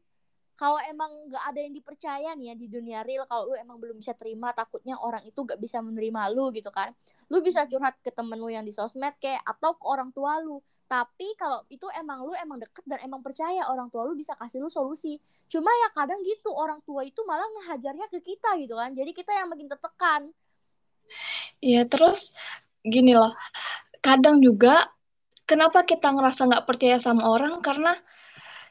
Kalau 0.57 0.81
emang 0.89 1.29
nggak 1.29 1.43
ada 1.53 1.59
yang 1.61 1.73
dipercaya 1.77 2.29
nih 2.33 2.49
ya 2.49 2.55
di 2.57 2.65
dunia 2.65 2.99
real 3.05 3.29
kalau 3.29 3.53
lu 3.53 3.55
emang 3.61 3.77
belum 3.77 4.01
bisa 4.01 4.17
terima 4.17 4.49
takutnya 4.57 4.97
orang 4.97 5.21
itu 5.21 5.45
gak 5.45 5.61
bisa 5.61 5.85
menerima 5.85 6.33
lu 6.33 6.49
gitu 6.49 6.73
kan. 6.73 6.97
Lu 7.29 7.45
bisa 7.45 7.69
curhat 7.69 7.93
ke 8.01 8.09
temen 8.09 8.41
lu 8.41 8.49
yang 8.49 8.65
di 8.65 8.73
sosmed 8.73 9.13
kayak 9.21 9.45
atau 9.45 9.77
ke 9.77 9.85
orang 9.85 10.09
tua 10.09 10.41
lu. 10.41 10.57
Tapi 10.89 11.37
kalau 11.37 11.61
itu 11.69 11.85
emang 11.93 12.25
lu 12.25 12.33
emang 12.33 12.57
deket 12.57 12.81
dan 12.89 12.97
emang 13.05 13.21
percaya 13.21 13.69
orang 13.69 13.93
tua 13.93 14.07
lu 14.09 14.17
bisa 14.17 14.33
kasih 14.33 14.57
lu 14.57 14.71
solusi. 14.71 15.21
Cuma 15.45 15.69
ya 15.69 15.93
kadang 15.93 16.25
gitu 16.25 16.49
orang 16.49 16.81
tua 16.81 17.05
itu 17.05 17.21
malah 17.27 17.45
ngehajarnya 17.61 18.09
ke 18.09 18.17
kita 18.25 18.57
gitu 18.57 18.73
kan. 18.73 18.97
Jadi 18.97 19.13
kita 19.13 19.37
yang 19.37 19.53
makin 19.53 19.69
tertekan 19.69 20.33
Iya 21.63 21.87
terus 21.89 22.29
gini 22.85 23.17
loh 23.17 23.33
kadang 23.99 24.39
juga 24.39 24.87
kenapa 25.47 25.87
kita 25.87 26.11
ngerasa 26.11 26.47
nggak 26.51 26.65
percaya 26.67 26.97
sama 26.99 27.27
orang? 27.27 27.63
Karena 27.63 27.95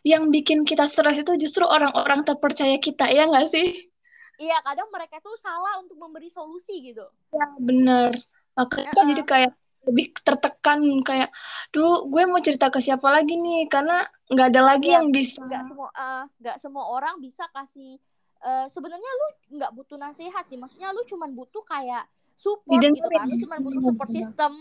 yang 0.06 0.30
bikin 0.30 0.62
kita 0.62 0.86
stres 0.86 1.18
itu 1.18 1.34
justru 1.40 1.66
orang-orang 1.66 2.22
terpercaya 2.22 2.78
kita 2.78 3.10
ya 3.10 3.26
nggak 3.26 3.48
sih? 3.50 3.90
Iya 4.36 4.60
kadang 4.62 4.92
mereka 4.92 5.16
tuh 5.24 5.34
salah 5.40 5.80
untuk 5.80 5.96
memberi 5.96 6.28
solusi 6.28 6.92
gitu. 6.92 7.02
Ya 7.32 7.46
benar 7.58 8.12
makanya 8.56 8.92
uh 8.92 9.00
-uh. 9.02 9.08
jadi 9.12 9.22
kayak 9.24 9.52
lebih 9.86 10.06
tertekan 10.24 10.80
kayak 11.04 11.30
duh 11.70 12.08
gue 12.10 12.22
mau 12.26 12.40
cerita 12.40 12.68
ke 12.68 12.78
siapa 12.84 13.08
lagi 13.08 13.34
nih? 13.34 13.66
Karena 13.66 14.04
nggak 14.28 14.48
ada 14.52 14.62
lagi 14.62 14.92
ya, 14.92 15.00
yang 15.00 15.08
bisa 15.10 15.40
nggak 15.40 15.64
semua 15.66 15.88
uh, 15.96 16.24
nggak 16.38 16.56
semua 16.60 16.84
orang 16.92 17.16
bisa 17.18 17.48
kasih 17.50 17.96
uh, 18.44 18.66
sebenarnya 18.68 19.10
lu 19.10 19.28
nggak 19.58 19.72
butuh 19.72 19.96
nasihat 19.96 20.44
sih. 20.44 20.60
Maksudnya 20.60 20.92
lu 20.92 21.02
cuman 21.08 21.32
butuh 21.32 21.64
kayak 21.64 22.04
support 22.36 22.78
Didengarin. 22.78 23.00
gitu 23.00 23.08
kan 23.10 23.26
lu 23.26 23.36
cuman 23.42 23.58
butuh 23.64 23.82
support 23.82 24.08
system 24.12 24.52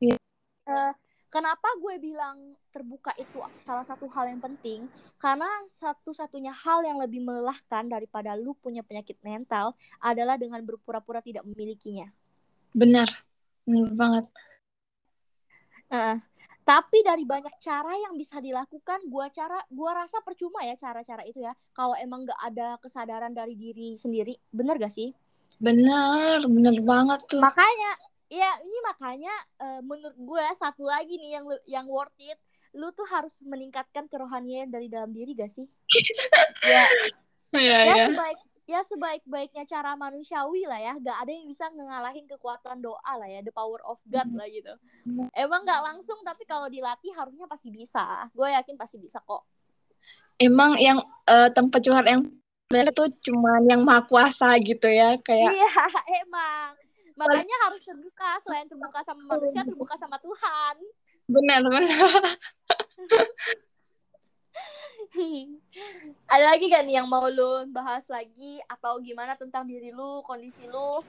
ya. 0.00 0.16
uh, 0.68 0.92
Kenapa 1.32 1.64
gue 1.80 1.96
bilang 1.96 2.52
terbuka 2.68 3.08
itu 3.16 3.40
salah 3.64 3.88
satu 3.88 4.04
hal 4.12 4.28
yang 4.28 4.36
penting? 4.44 4.84
Karena 5.16 5.48
satu-satunya 5.64 6.52
hal 6.52 6.84
yang 6.84 7.00
lebih 7.00 7.24
melelahkan 7.24 7.88
daripada 7.88 8.36
lu 8.36 8.52
punya 8.52 8.84
penyakit 8.84 9.16
mental 9.24 9.72
adalah 9.96 10.36
dengan 10.36 10.60
berpura-pura 10.60 11.24
tidak 11.24 11.48
memilikinya. 11.48 12.04
Benar, 12.76 13.08
benar 13.64 13.92
banget. 13.96 14.24
Uh, 15.88 16.20
tapi 16.68 17.00
dari 17.00 17.24
banyak 17.24 17.56
cara 17.64 17.96
yang 17.96 18.12
bisa 18.20 18.36
dilakukan, 18.36 19.00
gua 19.08 19.32
cara, 19.32 19.56
gua 19.72 20.04
rasa 20.04 20.20
percuma 20.20 20.60
ya 20.68 20.76
cara-cara 20.76 21.24
itu 21.24 21.40
ya. 21.40 21.56
Kalau 21.72 21.96
emang 21.96 22.28
gak 22.28 22.40
ada 22.44 22.76
kesadaran 22.76 23.32
dari 23.32 23.56
diri 23.56 23.96
sendiri, 23.96 24.36
bener 24.52 24.76
gak 24.76 24.92
sih? 24.92 25.16
Benar, 25.62 26.42
bener 26.50 26.76
banget 26.82 27.20
tuh. 27.30 27.38
Makanya 27.38 27.94
Iya, 28.32 28.48
ini 28.64 28.78
makanya 28.80 29.34
uh, 29.60 29.80
menurut 29.84 30.16
gue 30.16 30.46
satu 30.56 30.88
lagi 30.88 31.20
nih 31.20 31.36
yang 31.36 31.44
yang 31.68 31.84
worth 31.84 32.16
it, 32.16 32.40
lu 32.72 32.88
tuh 32.96 33.04
harus 33.04 33.36
meningkatkan 33.44 34.08
kerohanian 34.08 34.72
dari 34.72 34.88
dalam 34.88 35.12
diri 35.12 35.36
gak 35.36 35.52
sih? 35.52 35.68
ya. 36.64 36.88
Ya, 37.52 37.78
ya, 37.84 37.92
ya. 37.92 38.06
sebaik 38.08 38.40
ya 38.64 38.80
sebaik-baiknya 38.88 39.68
cara 39.68 39.92
manusiawi 40.00 40.64
lah 40.64 40.80
ya, 40.80 40.96
gak 40.96 41.28
ada 41.28 41.28
yang 41.28 41.44
bisa 41.44 41.68
ngalahin 41.68 42.24
kekuatan 42.24 42.80
doa 42.80 43.12
lah 43.20 43.28
ya, 43.28 43.44
the 43.44 43.52
power 43.52 43.84
of 43.84 44.00
God 44.08 44.32
lah 44.32 44.48
gitu. 44.48 44.72
Emang 45.36 45.68
gak 45.68 45.84
langsung 45.92 46.16
tapi 46.24 46.48
kalau 46.48 46.72
dilatih 46.72 47.12
harusnya 47.12 47.44
pasti 47.44 47.68
bisa. 47.68 48.32
Gue 48.32 48.48
yakin 48.48 48.80
pasti 48.80 48.96
bisa 48.96 49.20
kok. 49.20 49.44
Emang 50.40 50.80
yang 50.80 51.04
uh, 51.28 51.52
tempat 51.52 51.84
curhat 51.84 52.08
yang 52.08 52.32
benar 52.72 52.88
tuh 52.96 53.12
cuma 53.20 53.60
yang 53.68 53.84
maha 53.84 54.00
kuasa 54.08 54.56
gitu 54.64 54.88
ya 54.88 55.20
kayak. 55.20 55.52
Iya 55.52 55.72
emang. 56.24 56.72
Makanya 57.12 57.56
harus 57.68 57.84
terbuka 57.84 58.40
selain 58.40 58.64
terbuka 58.64 59.04
sama 59.04 59.22
manusia 59.36 59.60
terbuka 59.60 59.94
sama 60.00 60.16
Tuhan. 60.16 60.74
Benar 61.28 61.60
benar. 61.68 61.84
Ada 66.32 66.56
lagi 66.56 66.72
gak 66.72 66.88
nih 66.88 67.04
yang 67.04 67.08
mau 67.08 67.28
lu 67.28 67.68
bahas 67.68 68.08
lagi? 68.08 68.64
Atau 68.64 69.04
gimana 69.04 69.36
tentang 69.36 69.68
diri 69.68 69.92
lu 69.92 70.24
kondisi 70.24 70.64
lu? 70.64 71.04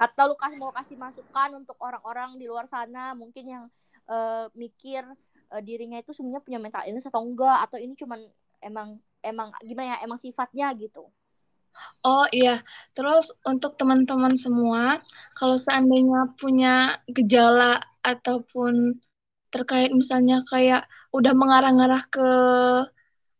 Atau 0.00 0.32
lu 0.32 0.36
kasih 0.40 0.56
mau 0.56 0.72
kasih 0.72 0.96
masukan 0.96 1.60
untuk 1.60 1.76
orang-orang 1.84 2.40
di 2.40 2.48
luar 2.48 2.64
sana? 2.64 3.12
Mungkin 3.12 3.44
yang 3.44 3.64
uh, 4.08 4.48
mikir 4.56 5.04
uh, 5.52 5.60
dirinya 5.60 6.00
itu 6.00 6.16
sebenarnya 6.16 6.40
punya 6.40 6.56
mental 6.56 6.88
illness 6.88 7.12
atau 7.12 7.20
enggak? 7.20 7.68
Atau 7.68 7.76
ini 7.76 7.92
cuman 7.92 8.24
emang 8.64 8.96
emang 9.22 9.52
gimana 9.62 9.96
ya 9.96 10.06
emang 10.06 10.18
sifatnya 10.20 10.70
gitu 10.78 11.10
Oh 12.06 12.26
iya, 12.34 12.62
terus 12.94 13.30
untuk 13.46 13.74
teman-teman 13.78 14.34
semua, 14.38 14.98
kalau 15.38 15.56
seandainya 15.58 16.30
punya 16.38 16.98
gejala 17.10 17.78
ataupun 18.02 18.98
terkait 19.54 19.90
misalnya 19.94 20.44
kayak 20.50 20.86
udah 21.14 21.32
mengarah-ngarah 21.34 22.02
ke 22.10 22.28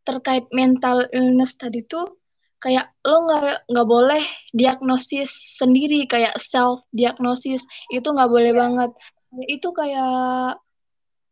terkait 0.06 0.44
mental 0.54 1.06
illness 1.12 1.54
tadi 1.58 1.84
tuh, 1.84 2.18
kayak 2.58 2.90
lo 3.06 3.26
nggak 3.26 3.70
nggak 3.70 3.88
boleh 3.88 4.24
diagnosis 4.50 5.30
sendiri 5.60 6.08
kayak 6.10 6.34
self 6.40 6.82
diagnosis 6.90 7.62
itu 7.94 8.06
nggak 8.06 8.30
boleh 8.30 8.52
yeah. 8.54 8.60
banget. 8.62 8.90
Itu 9.46 9.68
kayak 9.76 10.58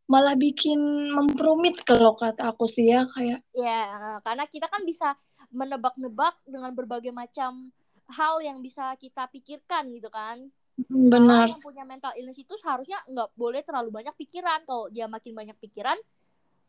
malah 0.07 0.39
bikin 0.39 0.79
memperumit 1.11 1.83
kalau 1.83 2.15
kata 2.15 2.55
aku 2.55 2.71
sih 2.71 2.91
ya 2.91 3.07
kayak. 3.11 3.43
Ya, 3.55 4.19
karena 4.23 4.47
kita 4.47 4.71
kan 4.71 4.87
bisa 4.87 5.19
menebak-nebak 5.51 6.39
dengan 6.47 6.71
berbagai 6.75 7.11
macam 7.11 7.71
hal 8.07 8.39
yang 8.43 8.63
bisa 8.63 8.95
kita 8.99 9.27
pikirkan 9.31 9.91
gitu 9.91 10.11
kan. 10.11 10.47
Hmm, 10.77 11.11
benar. 11.11 11.51
Yang 11.51 11.65
punya 11.65 11.83
mental 11.83 12.15
illness 12.15 12.39
itu 12.39 12.55
seharusnya 12.61 13.03
nggak 13.09 13.35
boleh 13.35 13.67
terlalu 13.67 13.91
banyak 13.91 14.15
pikiran. 14.15 14.63
Kalau 14.63 14.87
dia 14.93 15.11
makin 15.11 15.33
banyak 15.35 15.57
pikiran 15.59 15.99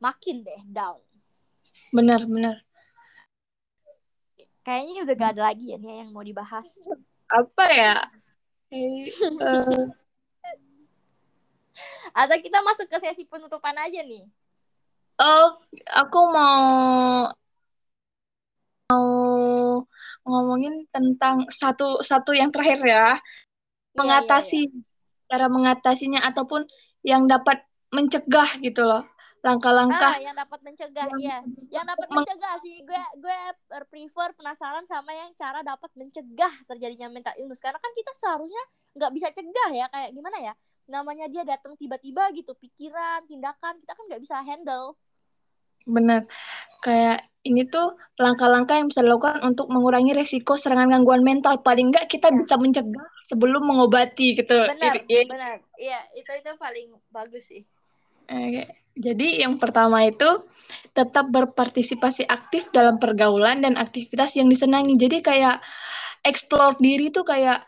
makin 0.01 0.41
deh 0.45 0.61
down. 0.65 1.01
Benar 1.93 2.25
benar. 2.25 2.57
Kayaknya 4.65 5.07
udah 5.07 5.15
gak 5.15 5.31
ada 5.31 5.41
lagi 5.47 5.65
ya 5.71 5.77
nih 5.79 6.03
yang 6.03 6.11
mau 6.11 6.25
dibahas. 6.27 6.83
Apa 7.31 7.65
ya? 7.71 7.95
Hey, 8.67 9.07
uh... 9.39 9.87
atau 12.11 12.37
kita 12.39 12.59
masuk 12.63 12.87
ke 12.89 12.97
sesi 13.01 13.23
penutupan 13.27 13.75
aja 13.77 14.01
nih? 14.03 14.25
Oh 15.17 15.57
aku 15.91 16.19
mau 16.29 17.33
mau 18.87 19.07
ngomongin 20.27 20.85
tentang 20.91 21.47
satu 21.49 22.03
satu 22.05 22.35
yang 22.37 22.53
terakhir 22.53 22.81
ya. 22.85 23.07
Iya, 23.17 23.97
mengatasi 23.97 24.61
yeah, 24.69 24.73
yeah. 24.77 25.25
cara 25.27 25.47
mengatasinya 25.49 26.19
ataupun 26.21 26.69
yang 27.01 27.25
dapat 27.25 27.65
mencegah 27.89 28.61
gitu 28.61 28.85
loh. 28.85 29.03
Langkah-langkah 29.41 30.17
ah, 30.17 30.21
yang 30.21 30.35
dapat 30.35 30.59
mencegah 30.65 31.07
yang, 31.07 31.21
ya 31.21 31.37
yang 31.71 31.85
dapat 31.87 32.07
mencegah 32.13 32.55
sih. 32.61 32.83
Gue 32.83 33.01
gue 33.17 33.37
prefer 33.89 34.33
penasaran 34.37 34.85
sama 34.85 35.13
yang 35.15 35.31
cara 35.33 35.65
dapat 35.65 35.89
mencegah 35.97 36.53
terjadinya 36.67 37.07
mental 37.09 37.33
illness. 37.41 37.63
Karena 37.63 37.79
kan 37.81 37.91
kita 37.95 38.11
seharusnya 38.17 38.63
nggak 38.97 39.11
bisa 39.17 39.27
cegah 39.33 39.69
ya. 39.73 39.85
Kayak 39.89 40.11
gimana 40.13 40.37
ya 40.41 40.53
namanya 40.87 41.27
dia 41.27 41.43
datang 41.43 41.75
tiba-tiba 41.75 42.31
gitu 42.31 42.55
pikiran 42.55 43.27
tindakan 43.27 43.75
kita 43.83 43.91
kan 43.93 44.03
nggak 44.07 44.23
bisa 44.23 44.35
handle 44.41 44.95
benar 45.87 46.27
kayak 46.83 47.27
ini 47.47 47.63
tuh 47.63 47.95
langkah-langkah 48.19 48.75
yang 48.75 48.91
bisa 48.91 48.99
dilakukan 48.99 49.39
untuk 49.39 49.71
mengurangi 49.71 50.11
resiko 50.11 50.59
serangan 50.59 50.91
gangguan 50.91 51.23
mental. 51.23 51.63
Paling 51.63 51.95
enggak 51.95 52.11
kita 52.11 52.27
ya. 52.27 52.43
bisa 52.43 52.59
mencegah 52.59 53.07
sebelum 53.23 53.63
mengobati 53.63 54.35
gitu. 54.35 54.67
Benar, 54.67 54.99
ya. 55.07 55.23
benar. 55.23 55.57
Iya, 55.79 55.99
itu 56.19 56.27
itu 56.27 56.51
paling 56.59 56.91
bagus 57.07 57.47
sih. 57.47 57.63
Oke. 58.27 58.83
Jadi 58.97 59.45
yang 59.45 59.61
pertama 59.61 60.03
itu 60.03 60.43
tetap 60.91 61.29
berpartisipasi 61.31 62.27
aktif 62.27 62.67
dalam 62.73 62.99
pergaulan 62.99 63.63
dan 63.63 63.79
aktivitas 63.79 64.35
yang 64.35 64.51
disenangi. 64.51 64.99
Jadi 64.99 65.23
kayak 65.23 65.63
explore 66.25 66.75
diri 66.81 67.13
tuh 67.13 67.23
kayak 67.23 67.63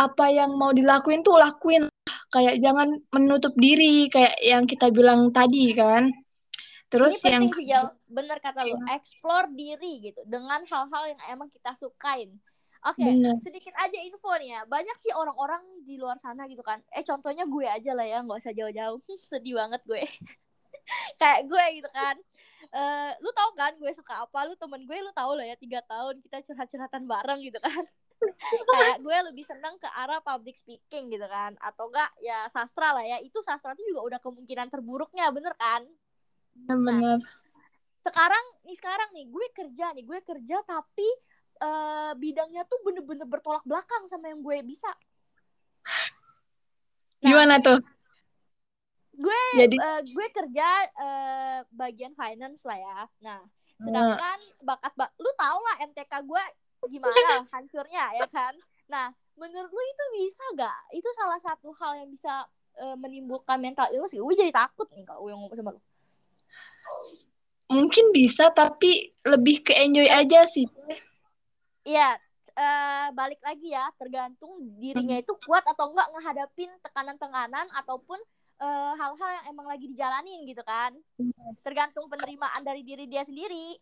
apa 0.00 0.32
yang 0.32 0.56
mau 0.56 0.72
dilakuin 0.72 1.20
tuh 1.20 1.36
lakuin. 1.36 1.92
Kayak 2.32 2.62
jangan 2.62 2.88
menutup 3.12 3.52
diri 3.58 4.08
kayak 4.08 4.38
yang 4.40 4.64
kita 4.64 4.88
bilang 4.88 5.28
tadi 5.34 5.76
kan. 5.76 6.08
Terus 6.90 7.20
Ini 7.22 7.36
yang 7.36 7.44
penting. 7.52 7.86
Bener 8.10 8.38
kata 8.42 8.66
lu, 8.66 8.80
explore 8.90 9.46
diri 9.54 10.10
gitu 10.10 10.24
dengan 10.26 10.64
hal-hal 10.66 11.14
yang 11.14 11.20
emang 11.30 11.52
kita 11.52 11.76
sukain. 11.78 12.34
Oke, 12.80 13.04
Bener. 13.04 13.36
sedikit 13.44 13.76
aja 13.76 13.98
info 14.00 14.32
nih 14.40 14.56
ya. 14.56 14.60
Banyak 14.64 14.96
sih 14.96 15.12
orang-orang 15.12 15.60
di 15.84 16.00
luar 16.00 16.16
sana 16.16 16.48
gitu 16.48 16.64
kan. 16.64 16.80
Eh 16.96 17.04
contohnya 17.04 17.44
gue 17.44 17.66
aja 17.68 17.92
lah 17.92 18.08
ya, 18.08 18.24
nggak 18.24 18.40
usah 18.40 18.56
jauh-jauh. 18.56 18.98
Sedih 19.30 19.60
banget 19.60 19.84
gue. 19.84 20.00
Kayak 21.20 21.40
gue 21.46 21.64
gitu 21.76 21.90
kan. 21.92 22.16
Eh, 22.72 23.10
lu 23.20 23.30
tahu 23.36 23.50
kan 23.54 23.76
gue 23.76 23.92
suka 23.92 24.24
apa? 24.24 24.48
Lu 24.48 24.56
temen 24.56 24.80
gue, 24.88 24.96
lu 24.96 25.12
tahu 25.12 25.36
lah 25.36 25.44
ya 25.44 25.56
tiga 25.60 25.84
tahun 25.84 26.24
kita 26.24 26.40
curhat-curhatan 26.50 27.04
bareng 27.04 27.40
gitu 27.44 27.60
kan. 27.60 27.84
Kayak 28.74 28.98
gue 29.00 29.16
lebih 29.32 29.44
seneng 29.48 29.74
ke 29.80 29.88
arah 29.96 30.20
public 30.20 30.56
speaking 30.60 31.12
gitu 31.12 31.26
kan. 31.26 31.56
Atau 31.60 31.88
enggak 31.88 32.10
ya 32.20 32.46
sastra 32.52 32.92
lah 32.92 33.04
ya. 33.04 33.18
Itu 33.20 33.40
sastra 33.40 33.72
tuh 33.72 33.84
juga 33.88 34.00
udah 34.06 34.20
kemungkinan 34.20 34.68
terburuknya, 34.68 35.28
bener 35.32 35.56
kan? 35.56 35.84
benar 36.60 37.18
sekarang 38.00 38.44
nih 38.64 38.76
sekarang 38.76 39.10
nih 39.12 39.26
gue 39.28 39.46
kerja 39.52 39.86
nih 39.92 40.04
gue 40.04 40.20
kerja 40.24 40.56
tapi 40.64 41.08
eh, 41.60 42.12
bidangnya 42.16 42.64
tuh 42.64 42.80
bener-bener 42.80 43.28
bertolak 43.28 43.64
belakang 43.68 44.08
sama 44.08 44.32
yang 44.32 44.40
gue 44.40 44.58
bisa 44.64 44.90
Nah. 47.20 47.36
gimana 47.36 47.60
tuh? 47.60 47.76
gue 49.12 49.42
Jadi 49.60 49.76
eh, 49.76 50.00
gue 50.08 50.26
kerja 50.32 50.68
eh, 50.88 51.58
bagian 51.68 52.16
finance 52.16 52.64
lah 52.64 52.78
ya 52.80 53.00
nah 53.20 53.40
sedangkan 53.80 54.40
bakat 54.64 54.92
bak 54.96 55.12
lu 55.20 55.28
tau 55.36 55.60
lah 55.60 55.76
MTK 55.84 56.12
gue 56.24 56.44
gimana? 56.88 57.44
Hancurnya 57.52 58.04
ya 58.16 58.26
kan? 58.30 58.54
Nah 58.88 59.12
menurut 59.40 59.72
lu 59.72 59.82
itu 59.82 60.04
bisa 60.20 60.44
gak 60.56 60.78
itu 60.92 61.08
salah 61.16 61.40
satu 61.40 61.72
hal 61.72 62.04
yang 62.04 62.08
bisa 62.12 62.44
eh, 62.76 62.96
menimbulkan 62.96 63.56
mental 63.56 63.88
illness 63.88 64.12
gue 64.12 64.36
jadi 64.36 64.52
takut 64.52 64.86
nih 64.92 65.04
kalau 65.08 65.24
gue 65.24 65.32
ngomong 65.32 65.50
sama 65.56 65.72
lu. 65.76 65.80
Mungkin 67.70 68.10
bisa 68.10 68.50
tapi 68.50 69.14
lebih 69.22 69.62
ke 69.62 69.72
enjoy 69.78 70.10
aja 70.10 70.42
sih. 70.42 70.66
Iya, 71.86 72.18
eh, 72.58 73.08
balik 73.14 73.38
lagi 73.46 73.70
ya, 73.70 73.86
tergantung 73.94 74.58
dirinya 74.82 75.14
itu 75.14 75.32
kuat 75.46 75.62
atau 75.62 75.94
enggak 75.94 76.10
ngehadapin 76.10 76.70
tekanan-tekanan 76.82 77.70
ataupun 77.78 78.18
eh, 78.60 78.92
hal-hal 78.98 79.30
yang 79.38 79.46
emang 79.54 79.70
lagi 79.70 79.86
dijalanin 79.86 80.42
gitu 80.50 80.66
kan. 80.66 80.92
Tergantung 81.62 82.10
penerimaan 82.10 82.66
dari 82.66 82.82
diri 82.82 83.06
dia 83.06 83.22
sendiri. 83.22 83.78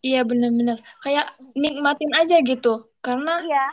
Iya 0.00 0.24
benar-benar 0.24 0.80
kayak 1.04 1.36
nikmatin 1.52 2.12
aja 2.16 2.40
gitu 2.40 2.88
karena 3.04 3.44
Iya, 3.44 3.66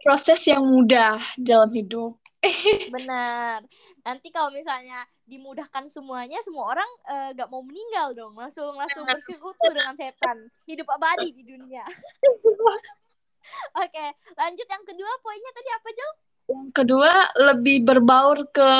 proses 0.00 0.40
yang 0.48 0.64
mudah 0.64 1.20
dalam 1.36 1.68
hidup. 1.76 2.16
benar. 2.96 3.60
Nanti 4.00 4.32
kalau 4.32 4.48
misalnya 4.48 5.04
dimudahkan 5.28 5.84
semuanya, 5.92 6.40
semua 6.40 6.72
orang 6.72 6.88
eh, 7.12 7.28
gak 7.36 7.52
mau 7.52 7.60
meninggal 7.60 8.16
dong, 8.16 8.32
langsung 8.32 8.72
langsung 8.72 9.04
bersekutu 9.04 9.68
dengan 9.68 9.92
setan, 9.92 10.48
hidup 10.64 10.88
abadi 10.88 11.28
di 11.36 11.44
dunia. 11.44 11.84
Oke, 13.84 14.06
lanjut 14.36 14.66
yang 14.68 14.84
kedua 14.88 15.10
poinnya 15.20 15.52
tadi 15.52 15.70
apa 15.76 15.88
Jo? 15.92 16.08
Yang 16.50 16.68
kedua 16.72 17.12
lebih 17.52 17.76
berbaur 17.84 18.48
ke 18.48 18.70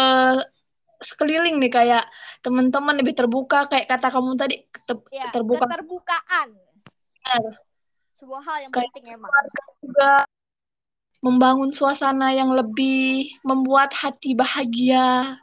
sekeliling 1.00 1.56
nih 1.60 1.72
kayak 1.72 2.04
teman-teman 2.44 3.00
lebih 3.00 3.16
terbuka 3.16 3.64
kayak 3.72 3.88
kata 3.88 4.12
kamu 4.12 4.36
tadi 4.36 4.56
te- 4.84 5.08
Ya, 5.08 5.32
terbuka 5.32 5.64
keterbukaan. 5.64 6.48
Benar. 7.24 7.54
Sebuah 8.16 8.42
hal 8.44 8.56
yang 8.68 8.72
Kayak 8.72 8.90
penting 8.92 9.06
emang. 9.16 9.32
juga 9.80 10.10
membangun 11.20 11.70
suasana 11.72 12.32
yang 12.32 12.52
lebih 12.56 13.28
membuat 13.44 13.92
hati 13.92 14.32
bahagia 14.32 15.36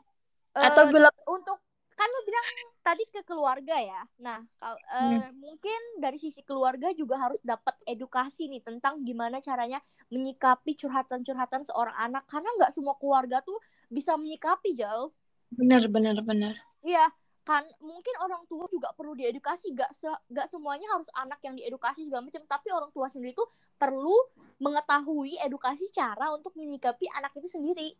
atau 0.58 0.84
Eh, 0.90 0.94
bila 0.94 1.10
untuk 1.30 1.58
kan 1.98 2.10
lu 2.14 2.22
bilang 2.26 2.46
tadi 2.82 3.04
ke 3.10 3.22
keluarga 3.26 3.78
ya. 3.78 4.02
Nah, 4.22 4.42
kal 4.62 4.74
eh, 4.78 5.30
mungkin 5.38 5.80
dari 6.02 6.18
sisi 6.18 6.42
keluarga 6.46 6.94
juga 6.94 7.18
harus 7.18 7.38
dapat 7.46 7.78
edukasi 7.86 8.50
nih 8.50 8.62
tentang 8.66 9.02
gimana 9.06 9.38
caranya 9.42 9.82
menyikapi 10.14 10.78
curhatan-curhatan 10.78 11.66
seorang 11.66 11.94
anak 11.98 12.26
karena 12.30 12.50
nggak 12.58 12.74
semua 12.74 12.98
keluarga 12.98 13.42
tuh 13.46 13.58
bisa 13.90 14.18
menyikapi 14.18 14.74
Jal. 14.78 15.10
benar 15.58 15.84
benar 15.88 16.18
benar 16.28 16.54
Iya, 16.86 17.06
kan 17.48 17.64
mungkin 17.80 18.12
orang 18.20 18.44
tua 18.52 18.68
juga 18.68 18.92
perlu 18.92 19.16
diedukasi. 19.16 19.72
Gak 19.72 19.96
se 19.96 20.12
gak 20.28 20.52
semuanya 20.52 20.92
harus 20.92 21.08
anak 21.16 21.40
yang 21.48 21.56
diedukasi 21.56 22.04
segala 22.04 22.28
macam, 22.28 22.44
tapi 22.44 22.68
orang 22.76 22.92
tua 22.92 23.08
sendiri 23.08 23.32
tuh 23.32 23.48
perlu 23.80 24.20
mengetahui 24.60 25.40
edukasi 25.40 25.88
cara 25.96 26.36
untuk 26.36 26.52
menyikapi 26.60 27.08
anak 27.16 27.32
itu 27.40 27.48
sendiri. 27.48 27.96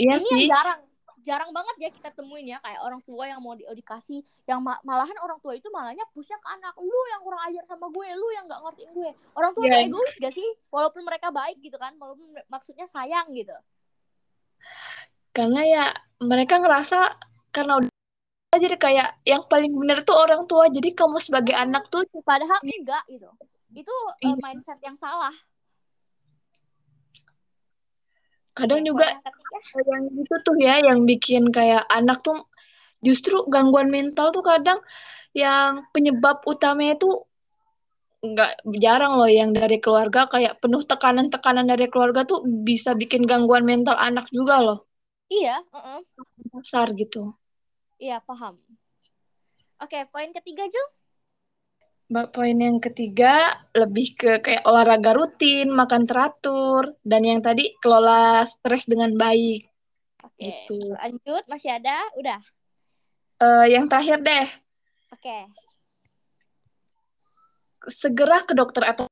iya 0.00 0.16
ini 0.16 0.24
sih 0.24 0.48
yang 0.48 0.56
jarang 0.56 0.80
jarang 1.20 1.50
banget 1.52 1.76
ya 1.76 1.88
kita 1.92 2.08
temuin 2.16 2.48
ya 2.48 2.56
kayak 2.64 2.80
orang 2.80 3.04
tua 3.04 3.28
yang 3.28 3.44
mau 3.44 3.52
diedukasi 3.52 4.24
yang 4.48 4.64
ma- 4.64 4.80
malahan 4.80 5.12
orang 5.20 5.36
tua 5.44 5.52
itu 5.52 5.68
malahnya 5.68 6.00
pushnya 6.16 6.40
ke 6.40 6.48
anak 6.48 6.72
lu 6.80 7.00
yang 7.12 7.20
kurang 7.20 7.44
ajar 7.44 7.60
sama 7.68 7.92
gue 7.92 8.08
lu 8.16 8.28
yang 8.32 8.48
nggak 8.48 8.60
ngertiin 8.64 8.90
gue 8.96 9.10
orang 9.36 9.52
tua 9.52 9.64
Iya. 9.68 9.72
tuh 9.76 9.84
egois 9.92 10.14
gak 10.16 10.32
sih 10.32 10.48
walaupun 10.72 11.02
mereka 11.04 11.28
baik 11.28 11.60
gitu 11.60 11.76
kan 11.76 11.92
walaupun 12.00 12.24
maksudnya 12.48 12.88
sayang 12.88 13.28
gitu 13.36 13.52
karena 15.36 15.60
ya 15.68 15.84
mereka 16.24 16.56
ngerasa 16.56 16.98
karena 17.52 17.84
udah 17.84 17.89
jadi 18.58 18.76
kayak 18.82 19.08
yang 19.22 19.46
paling 19.46 19.70
benar 19.78 20.02
tuh 20.02 20.18
orang 20.18 20.42
tua 20.50 20.66
jadi 20.66 20.90
kamu 20.90 21.22
sebagai 21.22 21.54
Hmm. 21.54 21.70
anak 21.70 21.86
tuh 21.86 22.02
padahal 22.26 22.58
enggak 22.66 23.04
gitu 23.06 23.30
itu 23.78 23.94
Iya. 24.18 24.34
mindset 24.42 24.78
yang 24.82 24.98
salah 24.98 25.30
kadang 28.58 28.82
Oke, 28.82 28.88
juga 28.90 29.06
poin 29.70 29.86
yang 29.86 30.02
gitu 30.18 30.34
tuh 30.42 30.56
ya 30.58 30.82
yang 30.82 31.06
bikin 31.06 31.54
kayak 31.54 31.86
anak 31.86 32.18
tuh 32.26 32.42
justru 32.98 33.46
gangguan 33.46 33.88
mental 33.88 34.34
tuh 34.34 34.42
kadang 34.42 34.82
yang 35.30 35.86
penyebab 35.94 36.42
utamanya 36.42 36.98
itu 36.98 37.06
nggak 38.20 38.66
jarang 38.82 39.16
loh 39.16 39.30
yang 39.30 39.54
dari 39.54 39.80
keluarga 39.80 40.26
kayak 40.28 40.58
penuh 40.60 40.82
tekanan-tekanan 40.84 41.64
dari 41.70 41.86
keluarga 41.88 42.26
tuh 42.26 42.42
bisa 42.44 42.92
bikin 42.98 43.24
gangguan 43.24 43.64
mental 43.64 43.96
anak 43.96 44.26
juga 44.34 44.60
loh 44.60 44.78
iya 45.30 45.62
uh-uh. 45.72 46.02
besar 46.52 46.90
gitu 46.98 47.32
iya 48.00 48.16
paham. 48.24 48.56
Oke 49.80 50.08
poin 50.08 50.32
ketiga 50.32 50.64
Jul 50.66 50.88
Poin 52.10 52.58
yang 52.58 52.82
ketiga 52.82 53.54
lebih 53.70 54.18
ke 54.18 54.42
kayak 54.42 54.66
olahraga 54.66 55.14
rutin, 55.14 55.70
makan 55.70 56.10
teratur, 56.10 56.98
dan 57.06 57.22
yang 57.22 57.38
tadi 57.38 57.70
kelola 57.78 58.42
stres 58.50 58.82
dengan 58.82 59.14
baik. 59.14 59.62
oke 60.26 60.34
Gitu. 60.42 60.90
lanjut 60.98 61.46
masih 61.46 61.78
ada? 61.78 62.02
Udah? 62.18 62.42
Eh, 63.40 63.66
yang 63.78 63.86
terakhir 63.86 64.26
deh, 64.26 64.46
oke. 65.14 65.38
Segera 67.86 68.42
ke 68.42 68.58
dokter 68.58 68.90
atau 68.90 69.06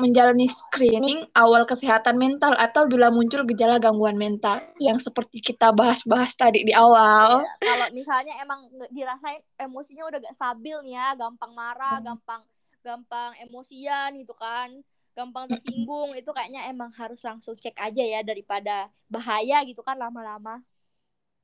menjalani 0.00 0.48
screening 0.48 1.28
awal 1.36 1.68
kesehatan 1.68 2.16
mental 2.16 2.56
atau 2.56 2.88
bila 2.88 3.12
muncul 3.12 3.44
gejala 3.44 3.76
gangguan 3.76 4.16
mental 4.16 4.64
yang 4.80 4.96
seperti 4.96 5.44
kita 5.44 5.70
bahas-bahas 5.70 6.32
tadi 6.32 6.64
di 6.64 6.72
awal. 6.72 7.44
Iya, 7.44 7.52
kalau 7.60 7.86
misalnya 7.92 8.34
emang 8.40 8.60
dirasain 8.88 9.44
emosinya 9.60 10.08
udah 10.08 10.18
gak 10.24 10.36
stabil 10.36 10.76
nih 10.88 10.96
ya, 10.96 11.08
gampang 11.14 11.52
marah, 11.52 12.00
gampang 12.00 12.40
gampang 12.80 13.36
emosian 13.44 14.16
gitu 14.16 14.32
kan, 14.32 14.72
gampang 15.12 15.44
tersinggung, 15.52 16.16
itu 16.16 16.32
kayaknya 16.32 16.64
emang 16.72 16.88
harus 16.96 17.20
langsung 17.20 17.52
cek 17.52 17.76
aja 17.76 18.00
ya 18.00 18.20
daripada 18.24 18.88
bahaya 19.04 19.60
gitu 19.68 19.84
kan 19.84 20.00
lama-lama. 20.00 20.64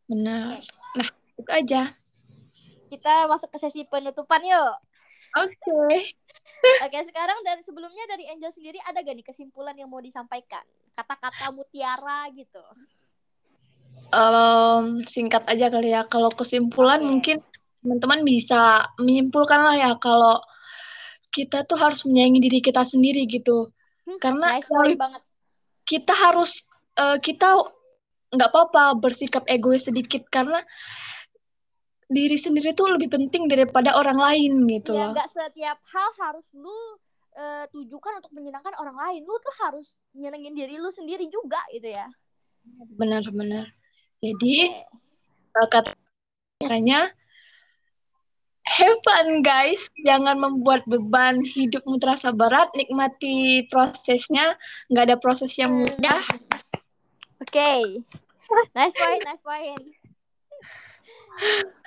Benar. 0.09 0.65
Nah, 0.97 1.11
itu 1.37 1.51
aja. 1.53 1.93
Kita 2.89 3.29
masuk 3.29 3.53
ke 3.53 3.59
sesi 3.61 3.85
penutupan 3.85 4.41
yuk. 4.47 4.75
Oke. 5.37 6.17
Oke, 6.85 6.99
sekarang 7.09 7.39
dari 7.47 7.63
sebelumnya 7.63 8.05
dari 8.11 8.29
Angel 8.29 8.53
sendiri 8.53 8.79
ada 8.85 9.01
gak 9.01 9.17
nih 9.17 9.27
kesimpulan 9.27 9.77
yang 9.79 9.89
mau 9.89 10.03
disampaikan? 10.03 10.63
Kata-kata 10.93 11.53
mutiara 11.55 12.29
gitu. 12.33 12.63
Em, 14.13 15.03
singkat 15.07 15.43
aja 15.51 15.67
kali 15.73 15.91
ya. 15.93 16.07
Kalau 16.07 16.31
kesimpulan 16.31 17.03
Oke. 17.03 17.09
mungkin 17.09 17.37
teman-teman 17.83 18.21
bisa 18.27 18.87
menyimpulkan 18.99 19.61
lah 19.63 19.77
ya 19.79 19.91
kalau 19.99 20.43
kita 21.31 21.63
tuh 21.69 21.79
harus 21.79 22.03
menyayangi 22.07 22.41
diri 22.43 22.59
kita 22.63 22.83
sendiri 22.83 23.27
gitu. 23.29 23.71
Hmm, 24.07 24.19
Karena 24.23 24.59
nice 24.59 24.67
point 24.67 24.99
banget. 24.99 25.23
kita 25.87 26.15
harus 26.15 26.63
eh, 26.97 27.19
kita 27.23 27.57
nggak 28.33 28.51
apa-apa 28.51 28.99
bersikap 28.99 29.47
egois 29.47 29.87
sedikit 29.87 30.27
karena 30.27 30.59
diri 32.07 32.39
sendiri 32.39 32.71
tuh 32.71 32.95
lebih 32.95 33.11
penting 33.11 33.51
daripada 33.51 33.99
orang 33.99 34.15
lain 34.15 34.63
gitu 34.71 34.95
Iya, 34.95 35.11
loh. 35.11 35.13
gak 35.19 35.31
setiap 35.35 35.79
hal 35.91 36.11
harus 36.23 36.47
lu 36.55 36.79
eh, 37.37 37.67
tujukan 37.69 38.23
untuk 38.23 38.33
menyenangkan 38.33 38.73
orang 38.81 38.97
lain. 38.97 39.21
Lu 39.27 39.37
tuh 39.43 39.53
harus 39.61 39.99
nyenengin 40.17 40.55
diri 40.57 40.79
lu 40.79 40.89
sendiri 40.89 41.27
juga 41.29 41.61
gitu 41.75 41.91
ya. 41.91 42.07
Benar-benar. 42.97 43.69
Jadi 44.23 44.73
Oke. 44.73 45.61
eh, 45.61 45.69
kata 45.69 45.93
caranya 46.63 47.13
have 48.67 48.99
fun 49.07 49.47
guys, 49.47 49.87
jangan 50.03 50.41
membuat 50.41 50.83
beban 50.91 51.39
hidupmu 51.45 52.03
terasa 52.03 52.35
berat, 52.35 52.67
nikmati 52.75 53.63
prosesnya, 53.71 54.59
nggak 54.91 55.05
ada 55.13 55.17
proses 55.21 55.55
yang 55.55 55.71
mudah. 55.71 56.23
Oke. 57.43 58.03
Nice 58.75 58.95
point, 58.95 59.23
nice 59.23 59.43
point. 59.43 59.83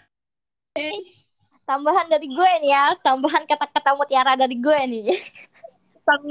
tambahan 1.70 2.10
dari 2.10 2.28
gue 2.30 2.52
nih 2.66 2.72
ya. 2.74 2.86
Tambahan 3.06 3.46
kata-kata 3.46 3.94
mutiara 3.94 4.34
dari 4.34 4.58
gue 4.58 4.80
nih. 4.90 5.08
Sang 6.02 6.26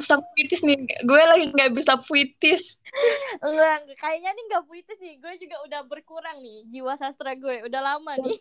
sang 0.00 0.20
puitis 0.32 0.64
nih. 0.64 0.80
Gue 1.04 1.20
lagi 1.20 1.52
nggak 1.52 1.76
bisa 1.76 2.00
puitis. 2.00 2.80
Enggak, 3.44 3.92
kayaknya 4.00 4.32
nih 4.32 4.44
nggak 4.48 4.64
puitis 4.64 4.98
nih. 4.98 5.14
Gue 5.20 5.36
juga 5.36 5.56
udah 5.68 5.80
berkurang 5.84 6.40
nih 6.40 6.64
jiwa 6.72 6.96
sastra 6.96 7.36
gue. 7.36 7.68
Udah 7.68 7.80
lama 7.84 8.16
nih. 8.16 8.40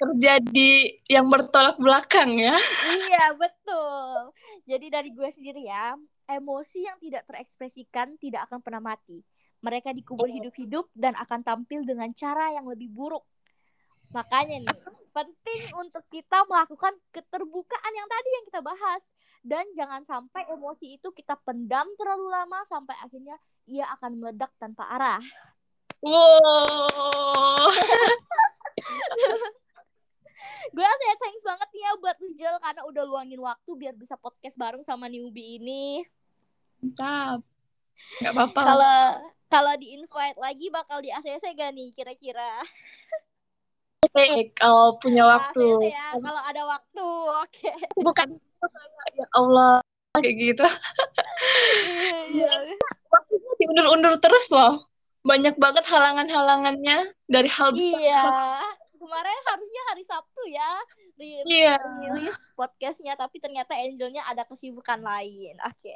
Kerja 0.00 0.40
di 0.40 0.96
yang 1.10 1.26
bertolak 1.28 1.76
belakang 1.76 2.38
ya. 2.38 2.56
Iya 2.86 3.34
betul. 3.34 4.32
Jadi 4.64 4.86
dari 4.86 5.10
gue 5.10 5.28
sendiri 5.28 5.66
ya 5.66 5.98
emosi 6.30 6.86
yang 6.86 6.96
tidak 7.02 7.26
terekspresikan 7.26 8.14
tidak 8.14 8.46
akan 8.46 8.62
pernah 8.62 8.94
mati. 8.94 9.18
Mereka 9.60 9.92
dikubur 9.92 10.30
hidup-hidup 10.30 10.88
dan 10.94 11.12
akan 11.18 11.44
tampil 11.44 11.84
dengan 11.84 12.14
cara 12.16 12.54
yang 12.54 12.64
lebih 12.64 12.88
buruk 12.88 13.26
makanya 14.10 14.56
nih 14.66 14.78
penting 15.10 15.62
untuk 15.74 16.06
kita 16.06 16.46
melakukan 16.46 16.94
keterbukaan 17.10 17.92
yang 17.94 18.08
tadi 18.10 18.28
yang 18.30 18.44
kita 18.46 18.60
bahas 18.62 19.02
dan 19.42 19.64
jangan 19.74 20.02
sampai 20.06 20.46
emosi 20.50 21.00
itu 21.00 21.10
kita 21.10 21.34
pendam 21.42 21.86
terlalu 21.98 22.30
lama 22.30 22.62
sampai 22.68 22.94
akhirnya 23.02 23.38
ia 23.66 23.86
akan 23.98 24.20
meledak 24.20 24.52
tanpa 24.60 24.84
arah. 24.86 25.22
wow 26.02 27.68
Gue 30.70 30.86
saya 30.86 31.14
thanks 31.18 31.42
banget 31.42 31.68
nih 31.74 31.82
ya 31.82 31.92
buat 31.98 32.16
Ujel 32.22 32.54
karena 32.62 32.82
udah 32.86 33.02
luangin 33.02 33.42
waktu 33.42 33.70
biar 33.74 33.94
bisa 33.98 34.14
podcast 34.14 34.54
bareng 34.54 34.86
sama 34.86 35.10
newbie 35.10 35.58
ini. 35.58 36.06
mantap 36.78 37.42
nggak 38.22 38.32
apa-apa 38.32 38.60
Kalau 38.64 38.98
kalau 39.50 39.74
di 39.76 39.98
invite 39.98 40.38
lagi 40.38 40.70
bakal 40.70 41.02
di 41.02 41.10
ACC 41.10 41.58
gak 41.58 41.74
nih 41.74 41.90
kira-kira? 41.90 42.62
Oke, 44.00 44.50
kalau 44.56 44.96
punya 44.96 45.28
waktu 45.28 45.60
ACC 45.60 45.92
ya, 45.92 46.08
kalau 46.18 46.42
ada 46.42 46.62
waktu. 46.66 47.06
Oke. 47.44 47.70
bukan 48.00 48.28
ya 49.14 49.26
Allah 49.36 49.84
kayak 50.16 50.36
gitu 50.36 50.66
Iya. 52.34 52.52
waktunya 53.06 53.50
diundur-undur 53.60 54.18
terus 54.18 54.50
loh 54.50 54.88
banyak 55.22 55.54
banget 55.60 55.84
halangan-halangannya 55.86 57.12
dari 57.28 57.48
hal 57.52 57.70
besar 57.76 58.00
Iya. 58.00 58.22
Kemarin 59.00 59.38
harusnya 59.48 59.82
hari 59.92 60.04
Sabtu 60.04 60.42
ya 60.48 60.72
Iya. 61.20 61.76
rilis 62.00 62.40
podcastnya, 62.56 63.12
tapi 63.12 63.36
ternyata 63.40 63.76
Angelnya 63.76 64.24
ada 64.24 64.48
kesibukan 64.48 65.04
lain. 65.04 65.56
Oke. 65.68 65.92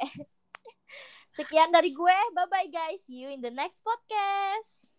Sekian 1.32 1.72
dari 1.72 1.90
gue. 1.90 2.18
Bye 2.36 2.46
bye 2.46 2.68
guys. 2.68 3.02
See 3.08 3.24
you 3.24 3.32
in 3.32 3.40
the 3.40 3.48
next 3.50 3.80
podcast. 3.80 4.93